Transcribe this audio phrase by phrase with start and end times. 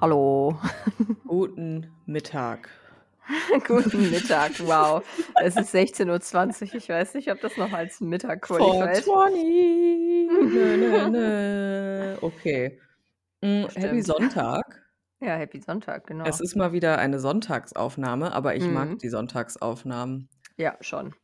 [0.00, 0.56] Hallo.
[1.26, 2.68] Guten Mittag.
[3.66, 5.02] Guten Mittag, wow.
[5.42, 6.74] Es ist 16:20 Uhr.
[6.76, 9.02] Ich weiß nicht, ob das noch als Mittag qualified.
[9.02, 9.42] 420.
[10.54, 12.16] Nö, nö, nö.
[12.22, 12.78] Okay.
[13.42, 14.06] Happy Stimmt.
[14.06, 14.85] Sonntag.
[15.22, 16.40] Ja, Happy Sonntag, Es genau.
[16.40, 19.00] ist mal wieder eine Sonntagsaufnahme, aber ich mag Mhm.
[19.00, 20.28] die Sonntagsaufnahmen.
[20.58, 21.14] Ja, schon.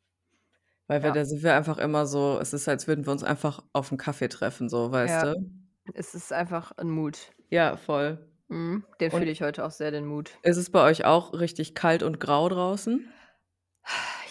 [0.91, 1.13] Weil wir Ja.
[1.13, 3.99] da sind wir einfach immer so es ist, als würden wir uns einfach auf 'n
[3.99, 5.25] Kaffee treffen, so, weißt Ja.
[5.25, 5.35] du?
[5.95, 7.33] Es ist einfach 'n Mood.
[7.53, 8.33] Ja, voll.
[8.51, 8.85] Mhm.
[9.01, 10.39] Den fühle ich heute auch sehr, den Mood.
[10.45, 13.13] ist es bei euch auch richtig kalt und grau draußen?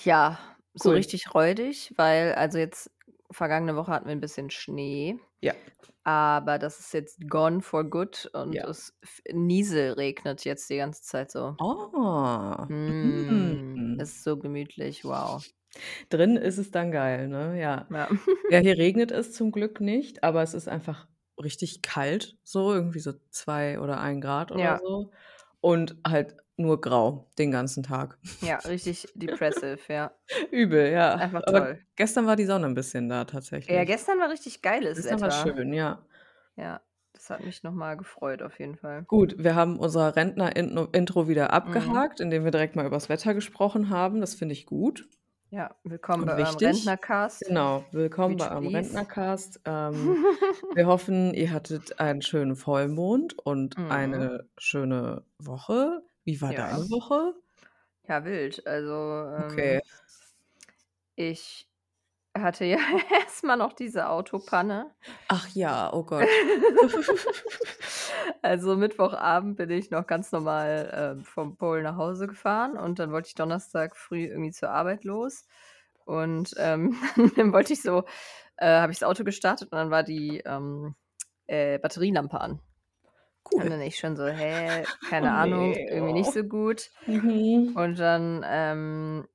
[0.03, 0.39] Ja,
[0.73, 0.91] so Cool.
[0.91, 2.91] richtig räudig, weil also jetzt
[3.31, 5.19] vergangene Woche hatten wir 'n bisschen Schnee.
[5.43, 5.55] Ja.
[6.05, 8.65] Aber das ist jetzt gone for good und Ja.
[8.65, 11.57] es f nieselregnet jetzt die ganze Zeit so.
[11.59, 12.67] Oh.
[12.69, 13.97] Mm, Mm.
[13.97, 15.43] es ist so gemütlich, wow.
[16.11, 17.59] Drin ist es dann geil, ne?
[17.59, 17.89] Ja.
[17.89, 18.11] Ja.
[18.49, 21.07] Ja, hier regnet es zum Glück nicht, aber es ist einfach
[21.41, 24.81] richtig kalt, so irgendwie so 2 oder 1 Grad oder Ja.
[24.81, 25.11] so
[25.61, 28.17] und halt nur grau den ganzen Tag.
[28.41, 30.11] Ja, richtig depressive, ja.
[30.51, 31.15] Übel, ja.
[31.15, 31.79] Einfach Aber toll.
[31.95, 33.85] gestern war die Sonne 'n bisschen da Ja, tatsächlich.
[33.87, 35.55] gestern war richtig geiles Gestern war Wetter.
[35.55, 36.05] schön, ja.
[36.55, 36.81] Ja,
[37.13, 39.03] das hat mich noch mal gefreut auf jeden Fall.
[39.03, 41.49] Gut, wir haben unser Rentner-Intno Intro wieder Mhm.
[41.51, 44.21] abgehakt, indem wir direkt mal übers Wetter gesprochen haben.
[44.21, 45.07] Das finde ich gut.
[45.53, 46.55] Ja, willkommen Und bei eurem.
[46.57, 47.43] Rentnercast.
[47.45, 48.67] Genau, willkommen Beach bei eurem.
[48.73, 49.59] Rentnercast.
[49.65, 49.93] Ähm,
[50.75, 53.91] wir hoffen, ihr hattet einen schönen Vollmond und Mhm.
[53.91, 56.03] eine schöne Woche.
[56.27, 56.55] Wie war Ja.
[56.55, 57.33] deine Woche?
[58.07, 58.65] Ja, wild.
[58.67, 58.91] Also,
[59.39, 59.79] Okay.
[59.79, 59.81] ähm
[61.17, 61.69] ich
[62.37, 62.77] hatte ja
[63.11, 64.95] erst mal noch diese Autopanne.
[65.29, 66.41] Ach ja, oh Gott.
[68.43, 73.11] Also, Mittwochabend bin ich noch ganz normal, ähm, vom Pol nach Hause gefahren und dann
[73.11, 75.45] wollte ich Donnerstag früh irgendwie zur Arbeit los.
[76.05, 76.95] Und, ähm,
[77.37, 78.03] dann wollte ich so
[78.57, 80.95] äh, habe ich das Auto gestartet und dann war die, ähm,
[81.47, 82.61] äh, Batterielampe an.
[83.55, 83.71] Und Cool.
[83.71, 84.87] dann ich schon so: „Hä,
[85.19, 86.33] Oh keine Ahnung, ne, irgendwie nicht oh.
[86.33, 87.75] so gut.“ Mhm.
[87.75, 89.27] Und dann, ähm,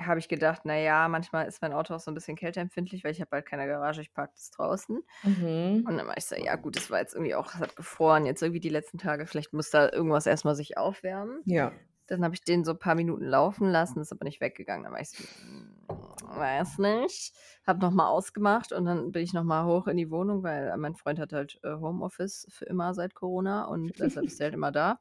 [0.00, 3.12] habe ich gedacht: „Na ja, manchmal ist mein Auto auch so 'n bisschen kälteempfindlich, weil
[3.12, 5.86] ich habe halt keine Garage, ich parke das draußen.“ Mhm.
[5.86, 8.26] Und dann war ich so: „Ja gut, das war jetzt irgendwie auch es hat gefroren
[8.26, 11.72] jetzt irgendwie die letzten Tage, vielleicht muss da irgendwas erst mal sich aufwärmen.“ Ja.
[12.08, 14.84] Dann habe ich den so paar Minuten laufen lassen, ist aber nicht weggegangen.
[14.84, 15.86] Dann war ich so: „Hm,
[16.22, 17.34] weiß nicht.“
[17.66, 20.76] Habe noch mal ausgemacht und dann bin ich noch mal hoch in die Wohnung, weil
[20.78, 24.54] mein Freund hat halt, äh, Homeoffice für immer seit Corona und deshalb ist der halt
[24.54, 25.00] immer da.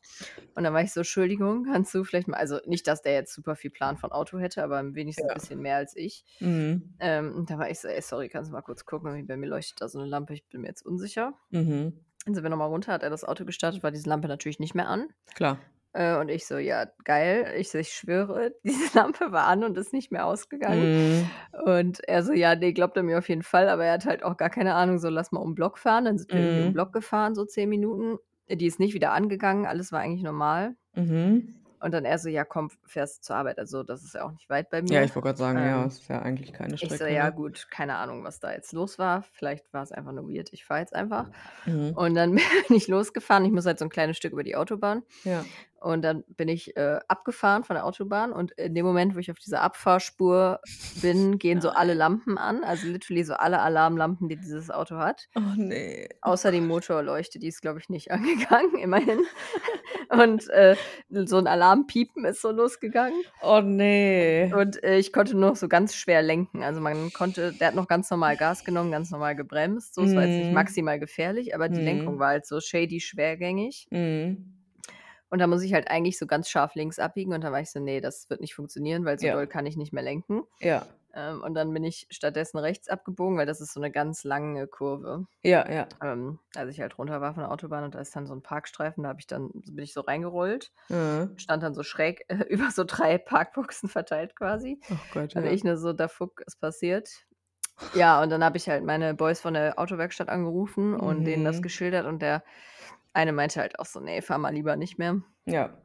[0.55, 3.33] Und dann war ich so: „Entschuldigung, kannst du vielleicht mal“ also, nicht, dass der jetzt
[3.33, 5.33] super viel Plan von Auto hätte, aber wenigstens Ja.
[5.33, 6.25] bisschen mehr als ich.
[6.41, 6.95] Mhm.
[6.99, 9.27] Ähm, da war ich so: „Ey, sorry, kannst du mal kurz gucken?
[9.27, 12.05] Bei mir leuchtet da so 'ne Lampe, ich bin mir jetzt unsicher.“ Mhm.
[12.25, 14.59] Dann sind wir noch mal runter, hat er das Auto gestartet, war diese Lampe natürlich
[14.59, 15.09] nicht mehr an.
[15.33, 15.74] Klar.
[15.95, 19.77] Äh, und ich so: „Ja, geil.“ Ich so: „Ich schwöre, diese Lampe war an und
[19.77, 21.45] ist nicht mehr ausgegangen.“ Mhm.
[21.65, 24.23] Und er so: „Ja, ne, glaubt er mir auf jeden Fall.“ Aber er hat halt
[24.23, 26.61] auch gar keine Ahnung, so: „Lass mal um 'n Block fahren.“ Dann sind wir irgendwie
[26.61, 26.75] um 'n Mhm.
[26.75, 28.17] Block gefahren, so 10 Minuten.
[28.49, 30.75] Die ist nicht wieder angegangen, alles war eigentlich normal.
[30.95, 31.65] Mhm.
[31.79, 34.49] Und dann er so: „Ja, komm, fährst zur Arbeit.“ Also, das ist ja auch nicht
[34.49, 35.03] weit bei Ja, mir.
[35.03, 37.31] ich wollte grad sagen, ja, Ähm, ist ja eigentlich keine ich so: Strecke, „Ja ne?
[37.31, 39.23] gut, keine Ahnung, was da jetzt los war.
[39.23, 40.53] Vielleicht war's einfach nur weird.
[40.53, 41.31] Ich fahre jetzt einfach.“
[41.65, 41.95] Mhm.
[41.95, 42.35] Und dann
[42.69, 43.45] bin ich losgefahren.
[43.45, 45.03] Ich muss halt so 'n kleines Stück über die Autobahn.
[45.23, 45.49] Ja.
[45.85, 49.29] Und dann bin ich, äh, abgefahren von der Autobahn und in dem Moment, wo ich
[49.31, 50.59] auf dieser Abfahrspur
[50.95, 51.93] bin, gehen so alle.
[51.93, 55.27] Lampen an, also literally so alle Alarmlampen, die dieses Auto hat.
[55.35, 56.07] Oh ne.
[56.23, 56.61] Oh Außer die.
[56.61, 59.19] Motorleuchte, die ist, glaube ich, nicht angegangen, immerhin.
[60.09, 60.77] Und, äh,
[61.09, 63.23] so 'n Alarmpiepen ist so losgegangen.
[63.41, 64.51] Oh ne.
[64.51, 66.63] Und, äh, ich konnte nur noch so ganz schwer lenken.
[66.63, 69.93] Also, man konnte der hat noch ganz normal Gas genommen, ganz normal gebremst.
[69.95, 70.53] So, es war jetzt nicht Mhm.
[70.53, 72.19] maximal gefährlich, aber die Lenkung Mhm.
[72.19, 73.87] war halt so shady schwergängig.
[73.91, 74.54] Mhm.
[75.29, 77.71] Und da muss ich halt eigentlich so ganz scharf links abbiegen und dann war ich
[77.71, 79.31] so: „Ne, das wird nicht funktionieren, weil so Ja.
[79.31, 80.95] doll kann ich nicht mehr lenken.“ Ja.
[81.13, 84.67] Ähm, und dann bin ich stattdessen rechts abgebogen, weil das ist so 'ne ganz lange
[84.67, 85.27] Kurve.
[85.43, 85.87] Ja, ja.
[86.03, 88.43] Ähm, als ich halt runter war von der Autobahn und da ist dann so 'n
[88.43, 91.35] Parkstreifen, da habe ich dann bin ich so reingerollt, Mhm.
[91.37, 94.81] stand dann so schräg, äh, über so 3 Parkboxen verteilt quasi.
[94.89, 95.45] Oh Gott, Und ja.
[95.45, 97.25] ich nur so: „Da Fuck ist passiert?“
[97.93, 101.61] Ja, und dann habe ich halt meine Boys von der Autowerkstatt angerufen und denen das
[101.61, 101.61] Mhm.
[101.61, 102.43] geschildert und der
[103.15, 105.21] eine meinte halt auch so: „Ne, fahr mal lieber nicht mehr.
[105.47, 105.81] Ja.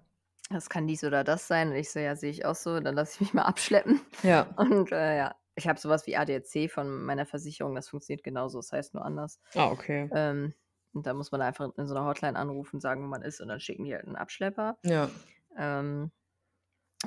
[0.50, 2.94] Das kann dies oder das sein.“ Und ich so: „Ja, sehe ich auch so, dann
[2.96, 4.54] lasse ich mich mal abschleppen.“ Ja.
[4.56, 8.58] Und, äh, ja, ich habe so was wie ADAC von meiner Versicherung, das funktioniert genauso,
[8.58, 9.40] es heißt nur anders.
[9.54, 10.10] Ah, okay.
[10.10, 10.54] Ähm,
[10.92, 13.48] und da muss man einfach in so 'ner Hotline anrufen, sagen, wo man ist und
[13.48, 14.78] dann schicken die halt 'n Abschlepper.
[14.84, 15.10] Ja.
[15.58, 16.12] Ähm,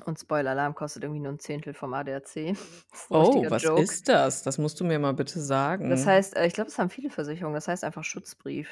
[0.06, 2.56] und Spoiler-Alarm kostet irgendwie nur 'n Zehntel vom ADAC.
[3.12, 3.96] Das Oh, was Joke.
[3.96, 4.44] ist das?
[4.44, 5.40] Das musst du mir mal bitte
[5.90, 6.06] Das sagen.
[6.06, 8.70] heißt, äh, ich glaube, das haben viele Versicherungen, das heißt einfach Schutzbrief.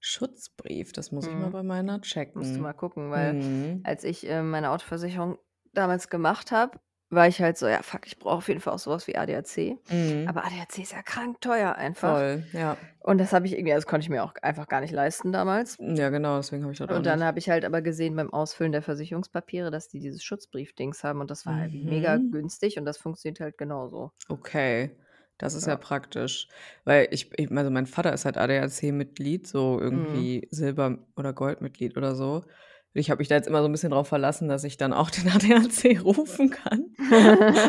[0.00, 1.52] Schutzbrief, das muss ich mal Mhm.
[1.52, 2.00] bei meiner
[2.34, 2.64] Musst du checken.
[2.64, 3.84] mal gucken, weil Mhm.
[3.84, 5.38] als ich, äh, meine Autoversicherung
[5.72, 6.80] damals gemacht habe,
[7.10, 9.16] war ich halt so: „Ja, fuck, ich brauche auf jeden Fall auch so was wie
[9.18, 10.40] ADAC.“ Mhm.
[10.44, 12.24] Aber ADAC ist ja krank teuer einfach.
[12.24, 12.76] Voll, ja.
[13.00, 15.80] Und das habe ich irgendwie das konnte ich mir auch einfach gar nicht leisten damals.
[15.80, 18.30] Ja, genau, deswegen habe ich das auch Und dann habe ich halt aber gesehen beim
[18.30, 22.30] Ausfüllen der Versicherungspapiere, dass die dieses Schutzbrief-Dings haben und das war halt mega Mhm.
[22.30, 24.12] günstig und das funktioniert halt genauso.
[24.30, 24.90] Okay,
[25.40, 25.76] das ist ja Ja.
[25.76, 26.48] praktisch.
[26.84, 30.30] Weil ich ich also, mein Vater ist halt ADAC-Mitglied, so Mhm.
[30.30, 32.44] irgendwie Silber oder Goldmitglied oder so.
[32.92, 35.10] Ich habe mich da jetzt immer so 'n bisschen drauf verlassen, dass ich dann auch
[35.10, 36.86] den ADAC rufen kann.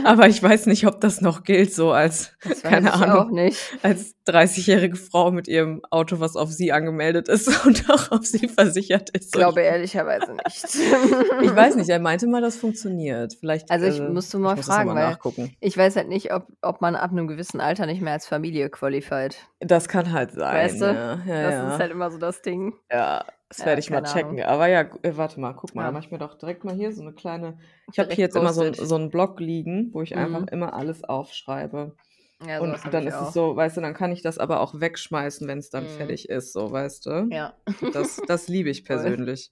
[0.04, 2.34] Aber ich weiß nicht, ob das noch gilt, so als
[2.64, 3.60] keine ich Ahnung, nicht.
[3.84, 8.48] als 30-jährige Frau mit ihrem Auto, was auf sie angemeldet ist und auch auf sie
[8.48, 9.26] versichert ist.
[9.26, 10.64] Ich glaube ich ehrlicherweise nicht.
[11.44, 13.36] ich weiß nicht, er meinte mal, das funktioniert.
[13.40, 15.56] Vielleicht, Also, ich äh musst du ich mal noch fragen, mal weil nachgucken.
[15.60, 18.70] ich weiß halt nicht, ob ob man ab 'nem gewissen Alter nicht mehr als Familie
[18.72, 19.36] qualified.
[19.60, 20.86] Das kann halt sein, Weißt du?
[20.86, 21.20] ja.
[21.28, 21.74] Ja, Das ja.
[21.74, 22.74] ist halt immer so das Ding.
[22.92, 24.42] Ja, das Ja, werde ich mal checken.
[24.42, 24.44] Ahnung.
[24.44, 25.86] Aber ja, äh, warte mal, guck mal, Ja.
[25.86, 27.60] dann mache ich mir doch direkt mal hier so 'ne kleine
[27.92, 30.52] ich habe hier jetzt immer so so 'n Block liegen, wo ich einfach Mhm.
[30.52, 31.98] immer alles aufschreibe.
[32.40, 33.34] Ja, so Und dann ist es auch.
[33.34, 35.88] so weißt du, dann kann ich das aber auch wegschmeißen, wenn's dann Mhm.
[35.90, 37.32] fertig ist, so, weißt du?
[37.32, 37.56] Ja.
[37.92, 39.52] Das das liebe ich persönlich.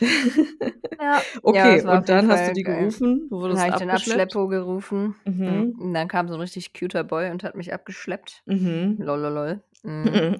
[1.00, 1.26] Ja.
[1.50, 2.94] Ja, Okay, auf und dann hast du Fall die geil.
[3.02, 3.30] gerufen?
[3.30, 4.38] Du Dann wurdest habe ich den abgeschleppt?
[4.38, 5.16] Abschleppo gerufen.
[5.44, 5.66] Mhm.
[5.66, 5.74] Mhm.
[5.78, 8.44] Und dann kam so 'n richtig cuter Boy und hat mich abgeschleppt.
[8.46, 8.98] Mhm.
[8.98, 9.62] Lol, lol, lol.
[9.84, 10.38] Mhm.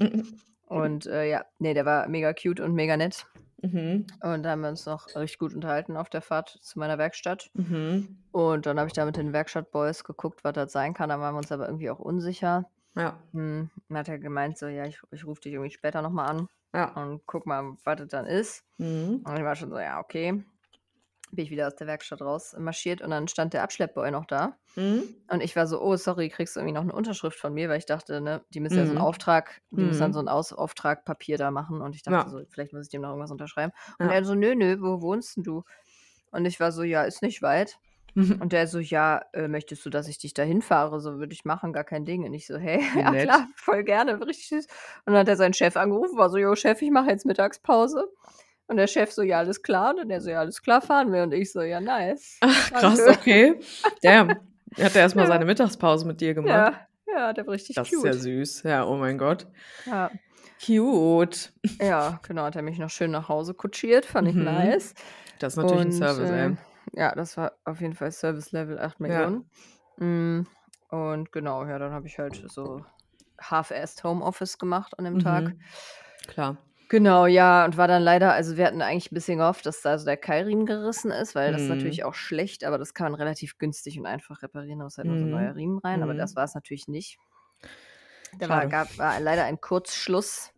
[0.68, 3.26] Und, äh, ja, ne, der war mega cute und mega nett.
[3.62, 4.06] Mhm.
[4.22, 7.50] Und da haben wir uns noch richtig gut unterhalten auf der Fahrt zu meiner Werkstatt.
[7.54, 8.18] Mhm.
[8.30, 11.08] Und dann habe ich da mit den Werkstattboys geguckt, was das sein kann.
[11.08, 12.70] Da waren wir uns aber irgendwie auch unsicher.
[12.96, 13.18] Ja.
[13.32, 16.26] Hm, dann hat er gemeint so: „Ja, ich ich rufe dich irgendwie später noch mal
[16.26, 16.92] an Ja.
[16.94, 19.22] und guck mal, was das dann ist.“ Mhm.
[19.26, 20.44] Und ich war schon so: „Ja, okay.“
[21.32, 24.56] Bin ich wieder aus der Werkstatt rausmarschiert und dann stand der Abschleppboy noch da.
[24.76, 25.18] Mhm.
[25.30, 27.78] Und ich war so: „Oh, sorry, kriegst du irgendwie noch 'ne Unterschrift von mir?“ Weil
[27.78, 28.98] ich dachte, ne, die müssen ja so 'n Mhm.
[28.98, 30.22] Auftrag die müssen dann so Mhm.
[30.22, 31.82] 'n Aus Auftragpapier da machen.
[31.82, 32.30] Und ich dachte Ja.
[32.30, 33.72] so, vielleicht muss ich dem noch irgendwas unterschreiben.
[34.02, 34.12] Und Ja.
[34.12, 35.64] er so: „Nö, nö, wo wohnst 'n du?“
[36.32, 37.78] Und ich war so: „Ja, ist nicht weit.“
[38.16, 38.40] Mhm.
[38.40, 41.00] Und der so: „Ja, äh, möchtest du, dass ich dich da hinfahre?
[41.00, 43.34] So, würde ich machen, gar kein Ding.“ Und ich so: „Hä, Wie ja nett.
[43.34, 44.66] klar, voll gerne, richtig süß.“
[45.06, 48.08] Und dann hat er seinen Chef angerufen, war so: „Jo, Chef, ich mache jetzt Mittagspause.“
[48.68, 51.22] Und der Chef so: „Ja, alles klar.“ Und der so: „Ja, alles klar, fahren wir.“
[51.24, 52.42] Und ich so: „Ja, nice.
[52.42, 53.60] Ach, krass, Danke.“ okay.
[54.02, 54.38] Damn.
[54.78, 55.26] Hat er erst mal Ja.
[55.26, 56.70] seine Mittagspause mit dir gemacht?
[56.70, 58.16] Ja, ja, der war richtig Das ist ja cute.
[58.16, 58.62] süß.
[58.64, 59.46] Ja, oh mein Gott.
[59.86, 60.18] Ja.
[60.58, 61.52] Cute.
[61.80, 64.40] Ja, genau, hat er mich noch schön nach Hause kutschiert, fand ich Mhm.
[64.40, 64.94] nice.
[65.38, 66.56] Das ist natürlich Und, Service, äh, ey.
[66.92, 69.26] ja, das war auf jeden Fall Service Level 8 Ja.
[69.26, 69.50] Millionen.
[69.98, 70.46] Hm,
[70.90, 72.84] und genau, ja, dann habe ich halt so
[73.40, 75.54] half-assed Homeoffice gemacht an dem Tag.
[75.54, 75.64] Mhm.
[76.28, 76.58] Klar.
[76.90, 79.98] Genau, ja, und war dann leider also, wir hatten eigentlich 'n bisschen gehofft, dass da
[79.98, 82.04] so der Keilriemen gerissen ist, weil das ist natürlich Mhm.
[82.04, 84.78] auch schlecht, aber das kann man relativ günstig und einfach reparieren.
[84.78, 85.54] Da muss halt nur so 'n neuer Mhm.
[85.54, 86.36] Riemen rein, aber das Mhm.
[86.36, 87.18] war's natürlich nicht.
[88.40, 90.52] Da war gab war leider ein Kurzschluss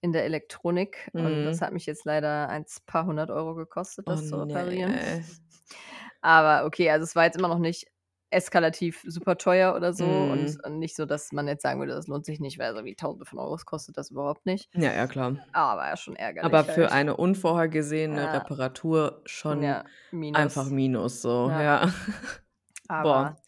[0.00, 1.62] in der Elektronik und das Mhm.
[1.62, 4.96] hat mich jetzt leider eins paar hundert Euro gekostet, Oh das zu reparieren.
[4.96, 5.22] ne.
[6.22, 7.86] Aber okay, also, es war jetzt immer noch nicht
[8.30, 10.62] eskalativ super teuer oder so und Mhm.
[10.64, 12.94] und nicht so, dass man jetzt sagen würde, das lohnt sich nicht, weil so wie
[12.96, 14.70] Tausende von Euros kostet das überhaupt nicht.
[14.74, 15.36] Ja, ja, klar.
[15.52, 16.92] Aber ja schon ärgerlich Aber für halt.
[16.92, 18.32] eine unvorhergesehene Ja.
[18.32, 19.90] Reparatur schon Ja,
[20.32, 20.70] einfach Minus.
[20.70, 21.92] Minus so, Ja.
[22.96, 23.42] Boah, Aber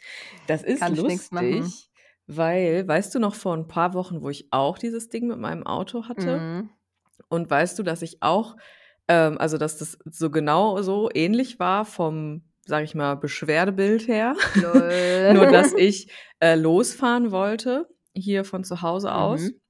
[0.47, 1.91] das ist lustig,
[2.27, 5.67] weil weißt du noch vor 'n paar Wochen, wo ich auch dieses Ding mit meinem
[5.67, 6.47] Auto hatte?
[6.51, 6.73] Mhm.
[7.29, 8.57] Und weißt du, dass ich auch
[9.09, 14.35] ähm, also, dass das so genau so ähnlich war vom, sage ich mal, Beschwerdebild her.
[15.33, 19.61] Nur, dass ich, äh, losfahren wollte, hier von zu Hause aus Mhm.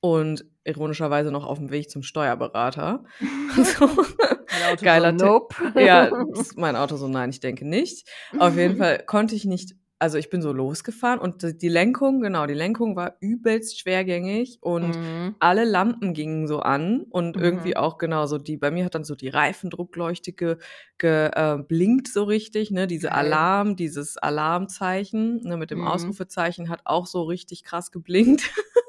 [0.00, 3.04] und ironischerweise noch aufm Weg zum Steuerberater.
[3.56, 6.10] So, so: geiler Ti „Nope.“ ja,
[6.56, 10.30] mein Auto so: „Nein, ich denke nicht.“ Auf jeden Fall konnte ich nicht also, ich
[10.30, 15.36] bin so losgefahren und die Lenkung genau, die Lenkung war übelst schwergängig und Mhm.
[15.38, 17.76] alle Lampen gingen so an und irgendwie Mhm.
[17.76, 20.56] auch genau so die bei mir hat dann so die Reifendruckleuchte ge
[20.98, 22.86] ge äh, blinkt so richtig, ne?
[22.86, 23.12] Diese.
[23.12, 25.82] Alarm dieses Alarmzeichen, ne, mit dem Mhm.
[25.82, 28.42] Ausrufezeichen hat auch so richtig krass geblinkt.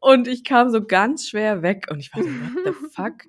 [0.00, 3.24] Und ich kam so ganz schwer weg und ich war so: „What the fuck?“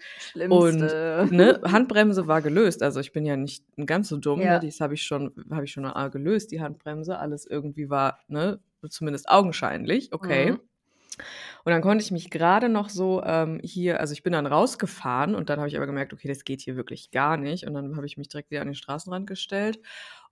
[0.48, 1.30] Und, Schlimmste.
[1.30, 2.84] ne, Handbremse war gelöst.
[2.84, 4.60] Also, ich bin ja nicht ganz so dumm, ne?
[4.60, 4.60] Ja.
[4.60, 7.18] Das habe ich schon habe ich schon, äh, gelöst, die Handbremse.
[7.20, 8.60] Alles irgendwie war, ne,
[8.90, 10.54] zumindest augenscheinlich okay.
[10.54, 10.62] Mhm.
[11.64, 15.36] Und dann konnte ich mich grade noch so, ähm, hier also, ich bin dann rausgefahren
[15.36, 17.96] und dann habe ich aber gemerkt: „Okay, das geht hier wirklich gar nicht.“ Und dann
[17.98, 19.80] habe ich mich direkt wieder an den Straßenrand gestellt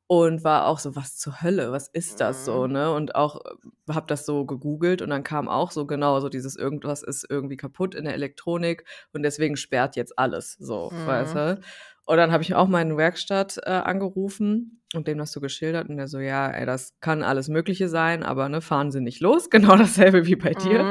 [0.07, 1.71] und war auch so: „Was zur Hölle?
[1.71, 2.74] Was ist das so“, Mhm.
[2.74, 2.91] ne?
[2.93, 3.41] Und auch
[3.89, 7.57] habe das so gegoogelt und dann kam auch so genau so dieses irgendwas ist irgendwie
[7.57, 11.35] kaputt in der Elektronik und deswegen sperrt jetzt alles so, weißt Mhm.
[11.35, 11.59] du?
[12.05, 15.97] Und dann habe ich auch meine Werkstatt, äh, angerufen und dem das so geschildert und
[15.97, 19.50] der so: „Ja, ey, das kann alles Mögliche sein, aber, ne, fahren Sie nicht los.“
[19.51, 20.88] Genau dasselbe wie bei dir.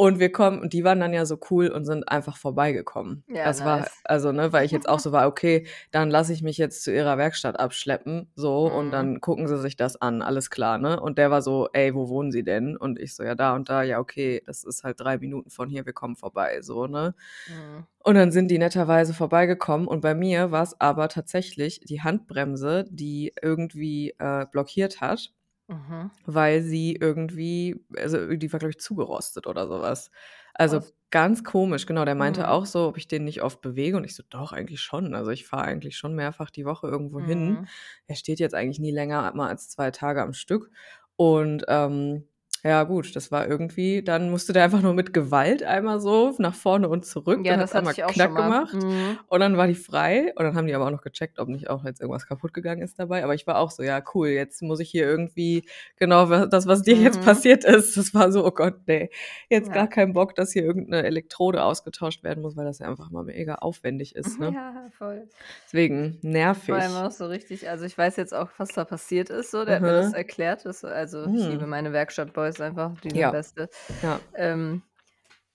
[0.00, 3.24] Und wir kommen, und die waren dann ja so cool und sind einfach vorbeigekommen.
[3.26, 4.00] Ja, das war, nice.
[4.04, 6.92] also, ne, weil ich jetzt auch so war, okay, dann lasse ich mich jetzt zu
[6.94, 8.90] ihrer Werkstatt abschleppen, so, und Mhm.
[8.92, 11.00] dann gucken sie sich das an, alles klar, ne?
[11.00, 12.76] Und der war so, ey, wo wohnen sie denn?
[12.76, 15.68] Und ich so, ja, da und da, ja, okay, das ist halt drei Minuten von
[15.68, 17.14] hier, wir kommen vorbei, so, ne?
[17.48, 17.86] Mhm.
[18.00, 22.84] Und dann sind die netterweise vorbeigekommen und bei mir war es aber tatsächlich die Handbremse,
[22.88, 25.32] die irgendwie äh, blockiert hat,
[25.68, 26.10] Mhm.
[26.26, 30.10] weil sie irgendwie, also die war, glaube ich, zugerostet oder sowas.
[30.54, 30.92] Also Krass.
[31.10, 32.04] ganz komisch, genau.
[32.04, 32.50] Der meinte Mhm.
[32.50, 35.14] auch so, ob ich den nicht oft bewege und ich so, doch, eigentlich schon.
[35.14, 37.58] Also ich fahre eigentlich schon mehrfach die Woche irgendwo hin.
[37.58, 37.68] Mhm.
[38.06, 40.70] Er steht jetzt eigentlich nie länger mal als zwei Tage am Stück.
[41.16, 42.28] Und ähm,
[42.64, 46.54] ja, gut, das war irgendwie, dann musste der einfach nur mit Gewalt einmal so nach
[46.54, 47.46] vorne und zurück.
[47.46, 48.52] Ja, dann das hat's einmal Knack schon mal.
[48.52, 48.72] gemacht.
[48.72, 49.20] Mhm.
[49.28, 51.70] Und dann war die frei und dann haben die aber auch noch gecheckt, ob nicht
[51.70, 53.22] auch jetzt irgendwas kaputt gegangen ist dabei.
[53.22, 56.82] Aber ich war auch so, ja, cool, jetzt muss ich hier irgendwie, genau das, was
[56.82, 57.22] dir jetzt Mhm.
[57.22, 59.10] passiert ist, das war so, oh Gott, nee,
[59.48, 59.72] jetzt Ja.
[59.72, 63.24] gar kein Bock, dass hier irgendeine Elektrode ausgetauscht werden muss, weil das ja einfach mal
[63.24, 64.38] mega aufwendig ist.
[64.40, 64.56] Ne?
[64.56, 65.28] Ja, voll.
[65.64, 66.66] Deswegen nervig.
[66.68, 69.50] Vor allem auch so richtig, also ich weiß jetzt auch, was da passiert ist.
[69.50, 70.14] So, der hat mir das Mhm.
[70.14, 70.64] erklärt.
[70.66, 71.68] Das, also ich liebe Mhm.
[71.68, 73.30] meine Werkstattboys einfach, die Ja.
[73.30, 73.68] Beste.
[74.02, 74.20] Ja.
[74.34, 74.82] Ähm,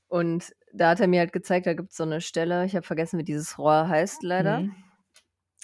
[0.07, 2.85] und da hat er mir halt gezeigt, da gibt es so eine Stelle, ich habe
[2.85, 4.61] vergessen, wie dieses Rohr heißt leider.
[4.61, 4.75] Mhm.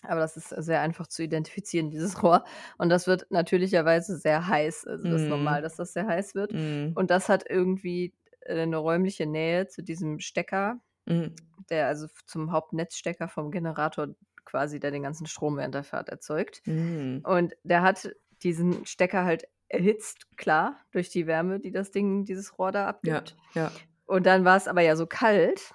[0.03, 2.46] Aber das ist sehr einfach zu identifizieren, dieses Rohr.
[2.77, 4.88] Und das wird natürlicherweise sehr heiß.
[4.88, 5.29] Also das ist Mhm.
[5.29, 6.53] normal, dass das sehr heiß wird.
[6.53, 6.93] Mhm.
[6.96, 8.13] Und das hat irgendwie
[8.46, 11.36] äh, eine räumliche Nähe zu diesem Stecker, Mhm.
[11.69, 14.08] der also zum Hauptnetzstecker vom Generator
[14.46, 16.62] quasi, der den ganzen Strom während der Fahrt erzeugt.
[16.65, 17.22] Mhm.
[17.25, 18.10] Und der hat
[18.41, 22.88] diesen Stecker halt erhitzt, klar, durch die Wärme, die das Ding, dieses Rohr da Ja,
[22.88, 23.38] abgibt.
[23.53, 23.71] ja,
[24.05, 25.71] Und dann war es aber ja so kalt.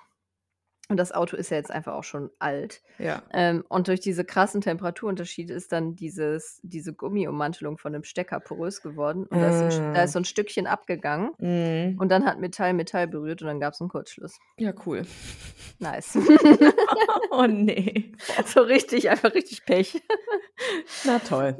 [0.91, 2.83] Und das Auto ist ja jetzt einfach auch schon alt.
[2.99, 3.23] ja.
[3.33, 8.83] Ähm, und durch diese krassen Temperaturunterschiede ist dann dieses, diese Gummiummantelung von dem Stecker porös
[8.83, 9.25] geworden.
[9.25, 11.31] Und da ist, ein, da ist so ein Stückchen abgegangen.
[11.39, 11.97] Mhm.
[11.99, 14.39] Und dann hat Metall Metall berührt und dann gab es einen Kurzschluss.
[14.59, 15.07] Ja, cool.
[15.79, 16.19] Nice.
[17.31, 18.13] oh nee.
[18.47, 20.03] so richtig, einfach richtig Pech.
[21.05, 21.57] Na toll.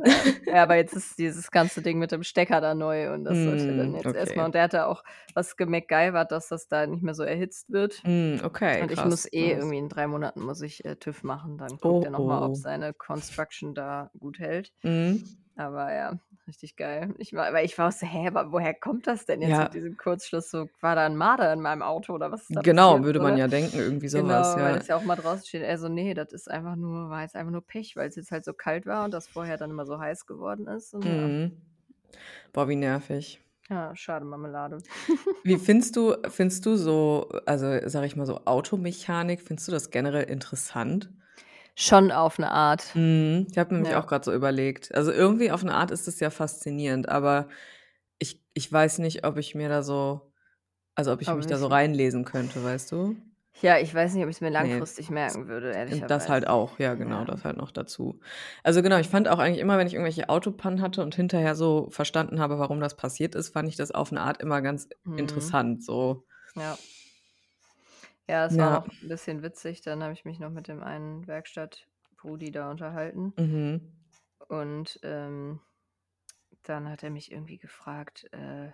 [0.47, 3.77] ja, aber jetzt ist dieses ganze Ding mit dem Stecker da neu und das sollte
[3.77, 4.19] dann Mm, jetzt okay.
[4.19, 4.47] erstmal.
[4.47, 5.03] Und der hatte auch
[5.35, 8.01] was gemeckgeivert, dass das da nicht mehr so erhitzt wird.
[8.05, 9.09] Mm, okay, Und ich krass.
[9.11, 9.59] muss eh nice.
[9.59, 11.59] irgendwie in drei Monaten muss ich äh, TÜV machen.
[11.59, 12.47] Dann guckt Oh, er nochmal, oh.
[12.47, 14.73] ob seine Construction da gut hält.
[14.83, 15.25] Mhm.
[15.57, 17.15] Aber ja, richtig geil.
[17.19, 19.63] Ich war, weil ich war so, hä, aber woher kommt das denn jetzt Ja.
[19.63, 20.51] mit diesem Kurzschluss?
[20.51, 23.37] So, war da ein Marder in meinem Auto oder was Genau, passiert, würde man oder?
[23.37, 24.79] ja denken, irgendwie Genau, sowas, weil ja.
[24.79, 25.63] es ja auch mal draußen steht.
[25.63, 28.31] Er so, nee, das ist einfach nur, war jetzt einfach nur Pech, weil es jetzt
[28.33, 30.95] halt so kalt war und das vorher dann immer so heiß geworden ist.
[30.95, 31.33] Und ja.
[31.33, 31.53] Mhm.
[32.53, 33.41] Boah, wie nervig.
[33.69, 34.83] ja, schade Marmelade.
[35.43, 39.91] Wie findest du, findest du so, also sag ich mal so Automechanik, findest du das
[39.91, 41.11] generell interessant?
[41.77, 42.95] Schon auf eine Art.
[42.95, 43.47] Mhm.
[43.51, 44.01] Ich habe nämlich Ja.
[44.01, 44.95] auch gerade so überlegt.
[44.95, 47.49] Also irgendwie auf eine Art ist es ja faszinierend, aber
[48.19, 50.33] ich, ich weiß nicht, ob ich mir da so,
[50.95, 53.17] also ob ich Aber mich da so reinlesen könnte, weißt du?
[53.63, 56.05] Ja, ich weiß nicht, ob ich es mir Nee, langfristig merken würde, ehrlicherweise.
[56.05, 57.25] Und das halt auch, ja, genau, Ja.
[57.25, 58.21] das halt noch dazu.
[58.63, 61.89] Also genau, ich fand auch eigentlich immer, wenn ich irgendwelche Autopannen hatte und hinterher so
[61.91, 65.19] verstanden habe, warum das passiert ist, fand ich das auf eine Art immer ganz Mhm.
[65.19, 65.85] interessant.
[65.85, 66.25] So,
[66.57, 66.79] Ja.
[68.29, 68.59] Ja, es Ja.
[68.59, 69.81] war noch ein bisschen witzig.
[69.83, 73.35] Dann habe ich mich noch mit dem einen Werkstattbrudi da unterhalten.
[73.37, 73.81] mhm.
[74.49, 75.61] Und ähm,
[76.63, 78.73] dann hat er mich irgendwie gefragt, äh,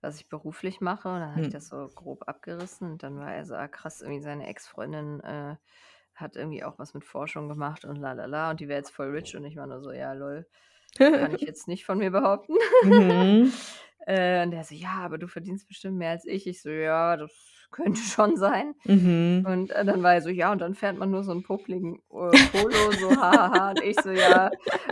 [0.00, 1.08] was ich beruflich mache.
[1.08, 1.50] Und dann habe ich Hm.
[1.50, 2.92] das so grob abgerissen.
[2.92, 5.56] Und dann war er so, ah, krass, irgendwie seine Ex-Freundin äh,
[6.14, 8.50] hat irgendwie auch was mit Forschung gemacht und lalala.
[8.50, 9.36] Und die wäre jetzt voll rich.
[9.36, 10.48] Und ich war nur so, ja, lol,
[11.12, 12.56] kann ich jetzt nicht von mir behaupten.
[12.80, 13.52] mhm.
[14.06, 16.46] Äh, und der so, ja, aber du verdienst bestimmt mehr als ich.
[16.46, 17.32] Ich so, ja, das
[17.74, 18.74] könnte schon sein.
[18.84, 19.44] Mhm.
[19.46, 21.96] Und äh, dann war er so, ja, und dann fährt man nur so einen popligen
[22.10, 23.70] äh, Polo, so hahaha.
[23.72, 24.50] und ich so, ja,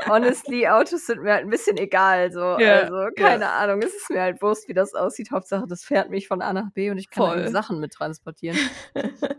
[0.09, 2.33] honestly, Autos sind mir halt ein bisschen egal.
[2.33, 5.31] So, Ja, also, keine Ahnung, es ist mir halt wurscht, wie das aussieht.
[5.31, 7.35] Hauptsache, das fährt mich von A nach B und ich kann Voll.
[7.37, 8.59] irgendwie Sachen mit transportieren.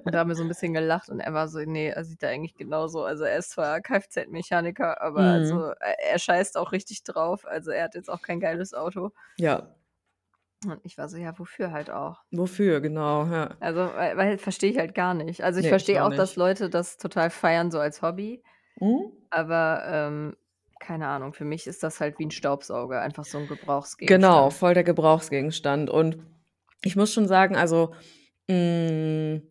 [0.05, 2.23] Und da haben wir so ein bisschen gelacht und er war so, nee, er sieht
[2.23, 3.03] da eigentlich genauso.
[3.03, 5.27] Also er ist zwar Kfz-Mechaniker, aber Mhm.
[5.27, 7.45] also er er scheißt auch richtig drauf.
[7.45, 9.11] Also er hat jetzt auch kein geiles Auto.
[9.37, 9.67] Ja,
[10.71, 12.21] Und ich war so, ja, wofür halt auch?
[12.31, 13.55] wofür, genau, ja.
[13.59, 15.43] Also, weil, weil verstehe ich halt gar nicht.
[15.43, 16.37] Also ich Nee, ich verstehe auch auch, dass nicht.
[16.37, 18.43] Leute das total feiern, so als Hobby.
[18.79, 19.11] Mhm.
[19.29, 20.35] Aber ähm,
[20.79, 24.21] keine Ahnung, für mich ist das halt wie ein Staubsauger, einfach so ein Gebrauchsgegenstand.
[24.21, 25.89] Genau, voll der Gebrauchsgegenstand.
[25.89, 26.17] Und
[26.83, 27.93] ich muss schon sagen, also
[28.49, 29.41] mh,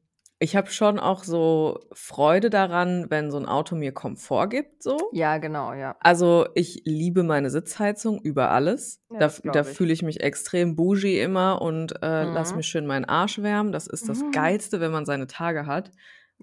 [0.43, 4.99] ich habe schon auch so Freude daran, wenn so ein Auto mir Komfort gibt, so.
[5.13, 5.97] Ja, genau, ja.
[6.01, 9.01] Also ich liebe meine Sitzheizung über alles.
[9.11, 12.57] Ja, da da fühle ich mich extrem bougie immer und äh, lass Mhm.
[12.59, 13.73] mir schön meinen Arsch wärmen.
[13.73, 14.31] Das ist das Mhm.
[14.33, 15.91] Geilste, wenn man seine Tage hat.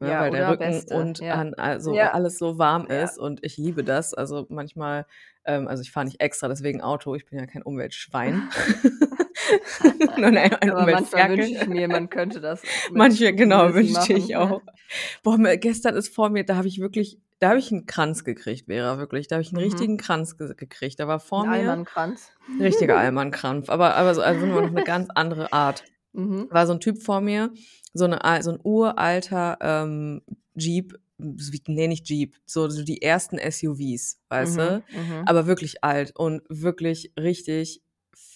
[0.02, 1.34] ne, Ja, weil der Rücken Beste, und ja.
[1.34, 4.14] an also alles so warm ist und ich liebe das.
[4.14, 5.06] Also, manchmal
[5.50, 8.48] ähm, also, ich fahre nicht extra deswegen Auto, ich bin ja kein Umweltschwein.
[10.18, 14.36] Nur 'ne ein Aber manchmal wünsche ich mir, man könnte das Manche genau, wünschte ich
[14.38, 14.64] auch.
[15.24, 18.66] Boah, gestern ist vor mir da habe ich wirklich da habe ich 'n Kranz gekriegt,
[18.68, 19.28] Vera, wirklich.
[19.28, 19.60] Da habe ich 'n Mhm.
[19.60, 21.00] richtigen Kranz ge gekriegt.
[21.00, 22.34] Da war vor 'N mir Allmann-Kranz.
[22.60, 25.86] richtiger Allmann-Krampf, aber aber so also, nur noch 'ne ganz andere Art.
[26.14, 26.50] Mhm.
[26.50, 27.52] War so 'n Typ vor mir,
[27.94, 30.22] so 'ne al so 'n uralter, ähm,
[30.56, 30.96] Jeep,
[31.38, 34.84] s wie ne, nicht Jeep, so so die ersten SUVs, weißt Mhm, du?
[34.90, 35.26] mhm.
[35.26, 37.82] Aber wirklich alt und wirklich richtig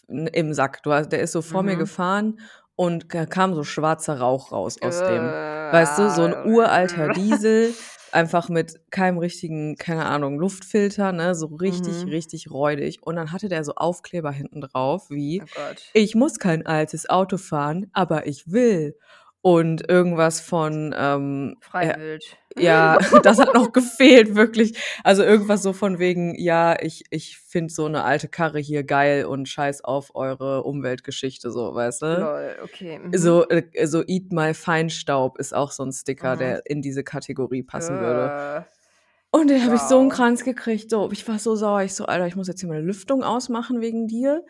[0.08, 0.84] im Sack.
[0.84, 1.78] Du der ist so vor mir Mhm.
[1.78, 2.40] gefahren
[2.76, 5.36] und da kam so schwarzer Rauch raus aus dem.
[5.42, 7.14] Äh, Weißt du, so 'n ah, uralter äh.
[7.14, 7.78] Diesel,
[8.12, 12.08] einfach mit keinem richtigen, keine Ahnung, Luftfilter, ne, so richtig, Mhm.
[12.08, 13.00] richtig räudig.
[13.04, 15.94] Und dann hatte der so Aufkleber hinten drauf wie: Oh Gott.
[15.94, 18.98] „Ich muss kein altes Auto fahren, aber ich will.“
[19.42, 22.38] Und irgendwas von, ähm, äh wild.
[22.58, 24.78] Ja, das hat noch gefehlt, wirklich.
[25.04, 29.26] Also, irgendwas so von wegen: „Ja, ich ich finde so 'ne alte Karre hier geil
[29.26, 32.30] und scheiß auf eure Umweltgeschichte“, so, weißt du?
[32.30, 33.34] Lol, okay, mhm.
[33.34, 36.38] So, äh, so „Eat my Feinstaub“ ist auch so 'n Sticker, Mhm.
[36.38, 38.34] der in diese Kategorie passen würde.
[38.58, 38.64] Äh.
[39.32, 40.12] Und den habe ich so 'n Wow.
[40.12, 41.10] Kranz gekriegt, so.
[41.12, 41.84] Ich war so sauer.
[41.84, 44.44] Ich so: „Alter, ich muss jetzt hier meine Lüftung ausmachen wegen dir.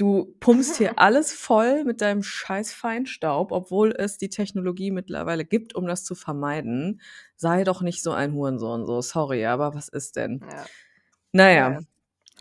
[0.00, 5.76] Du pumpst hier alles voll mit deinem scheiß Feinstaub, obwohl es die Technologie mittlerweile gibt,
[5.76, 7.00] um das zu vermeiden.
[7.36, 9.00] Sei doch nicht so ein Hurensohn, so.
[9.02, 10.66] Sorry, aber was ist denn?“ Ja.
[11.32, 11.80] Na Ja, ja, ja.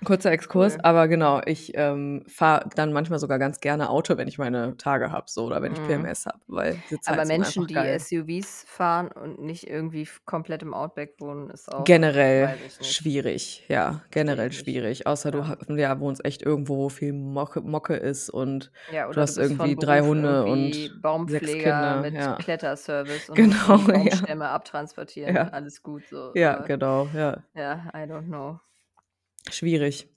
[0.04, 0.84] Kurzer Exkurs, Cool.
[0.84, 5.12] aber genau, ich, ähm, fahre dann manchmal sogar ganz gerne Auto, wenn ich meine Tage
[5.12, 5.84] habe, so oder wenn ich Mhm.
[5.84, 7.98] PMS habe, weil Aber Menschen, die geil.
[8.00, 14.04] SUVs fahren und nicht irgendwie komplett im Outback wohnen, ist auch Generell ich schwierig, ja,
[14.12, 15.08] generell ich schwierig.
[15.08, 15.48] Außer du Ja.
[15.48, 19.38] ha ja, wohnst echt irgendwo, wo viel Mocke Mocke ist und Ja, du du hast
[19.38, 20.92] bist irgendwie von 3 Beruf Hunde irgendwie und
[21.26, 22.38] 6 Baumpfleger Kinder, mit ja.
[22.38, 23.56] Kletterservice und
[23.88, 23.88] Genau.
[23.92, 27.44] Baumstämme abtransportieren alles gut so, Ja, aber genau, ja.
[27.56, 28.60] ja, I don't know.
[29.50, 30.08] Schwierig.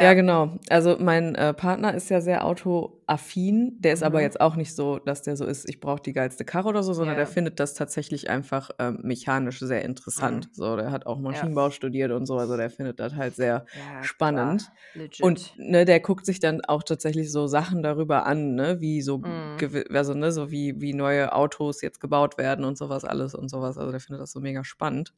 [0.00, 0.14] Ja, Ja.
[0.14, 0.58] genau.
[0.68, 3.76] Also, mein, äh, Partner ist ja sehr autoaffin.
[3.78, 4.22] Der ist aber Mhm.
[4.22, 6.92] jetzt auch nicht so, dass der so ist: „Ich brauche die geilste Karre“ oder so,
[6.92, 7.28] sondern der Ja.
[7.28, 10.48] findet das tatsächlich einfach, ähm, mechanisch sehr interessant.
[10.48, 10.50] Mhm.
[10.52, 11.50] So, der hat auch Ja.
[11.50, 14.72] Maschinenbau studiert und so, also, der findet das halt sehr Ja, spannend.
[15.20, 19.22] Und, ne, der guckt sich dann auch tatsächlich so Sachen darüber an, ne, wie so
[19.22, 19.70] Mhm.
[19.90, 23.50] also, ne, so wie wie neue Autos jetzt gebaut werden und so was alles und
[23.50, 23.76] so was.
[23.78, 25.12] Also, der findet das so mega spannend.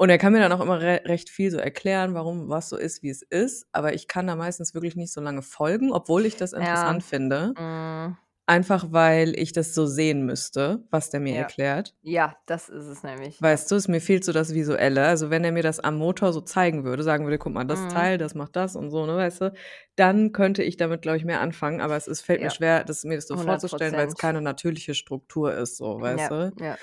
[0.00, 2.76] Und er kann mir dann auch immer re recht viel so erklären, warum was so
[2.76, 6.26] ist, wie es ist, aber ich kann da meistens wirklich nicht so lange folgen, obwohl
[6.26, 6.92] ich das Ja.
[6.92, 7.56] interessant finde.
[7.56, 8.16] Mhm.
[8.46, 11.36] Einfach, weil ich das so sehen müsste, was der mir Ja.
[11.36, 11.94] erklärt.
[12.02, 13.58] Ja, das ist es nämlich, ja.
[13.58, 15.04] Weißt du, es mir fehlt so das Visuelle.
[15.06, 17.86] Also, wenn er mir das am Motor so zeigen würde, sagen würde: „Guck mal, das
[17.86, 17.86] Mhm.
[17.86, 19.52] Teil, das macht das“ und so, ne, weißt du?
[19.94, 22.50] Dann könnte ich damit, glaube ich, mehr anfangen, aber es ist fällt mir Ja.
[22.50, 24.16] schwer, das mir das so hundert vorzustellen, weil's Prozent.
[24.16, 26.56] keine natürliche Struktur ist so, weißt Ja, du?
[26.56, 26.78] ja.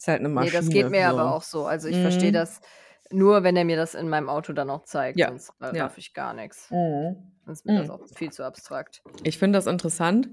[0.00, 1.32] Ist halt 'ne Ne, Maschine, das geht mir aber so.
[1.32, 1.66] auch so.
[1.66, 2.32] Also, ich verstehe Mhm.
[2.32, 2.60] das
[3.10, 5.96] nur, wenn er mir das in meinem Auto dann auch zeigt, Ja, sonst ra ja.
[5.96, 6.70] ich gar nix.
[6.70, 7.32] Mhm.
[7.46, 7.90] Sonst ist mir das Mhm.
[7.90, 9.02] auch viel zu abstrakt.
[9.24, 10.28] Ich finde das interessant.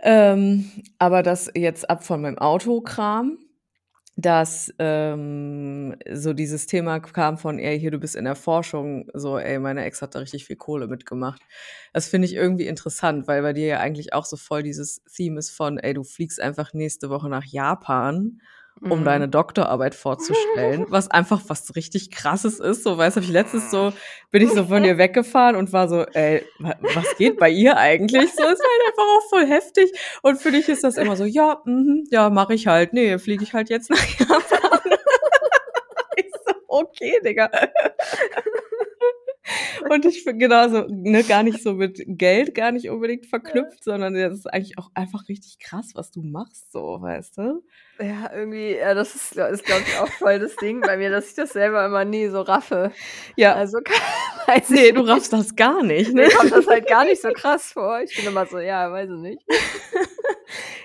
[0.00, 3.38] Ähm, aber das jetzt ab von meinem Autokram,
[4.16, 9.38] dass, ähm, so dieses Thema kam von: „Ey, hier, du bist in der Forschung“, so:
[9.38, 11.42] „Ey, meine Ex hat da richtig viel Kohle mitgemacht.“
[11.94, 15.38] Das finde ich irgendwie interessant, weil bei dir ja eigentlich auch so voll dieses Theme
[15.40, 18.40] ist von: „Ey, du fliegst einfach nächste Woche nach Japan,
[18.88, 19.04] um Mhm.
[19.04, 22.82] deine Doktorarbeit vorzustellen“, was einfach was richtig Krasses ist.
[22.84, 23.92] So, weißt du, ich letztens so
[24.30, 27.76] bin ich so von ihr weggefahren und war so: „Ey, wa was geht bei ihr
[27.76, 29.92] eigentlich?“ So, ist halt einfach auch voll heftig.
[30.22, 32.92] Und für dich ist das immer so: „Ja, mhm, ja, mache ich halt.
[32.92, 34.80] Ne, fliege ich halt jetzt nach Japan.“
[36.16, 37.50] Ich so: „Okay, Digga.“
[39.88, 44.14] Und ich finde genauso, ne, gar nicht so mit Geld gar nicht unbedingt verknüpft, sondern
[44.14, 47.62] das ist eigentlich auch einfach richtig krass, was du machst so, weißt du?
[48.00, 51.30] Ja, irgendwie ja, das ist ist, glaube ich, auch voll das Ding bei mir, dass
[51.30, 52.92] ich das selber immer nie so raffe.
[53.36, 53.54] Ja.
[53.54, 53.78] Also,
[54.46, 56.28] weiß Ne, ich du raffst das gar nicht, Mir ne?
[56.28, 58.00] kommt das halt gar nicht so krass vor.
[58.02, 59.42] Ich bin immer so: „Ja, weiß ich nicht.“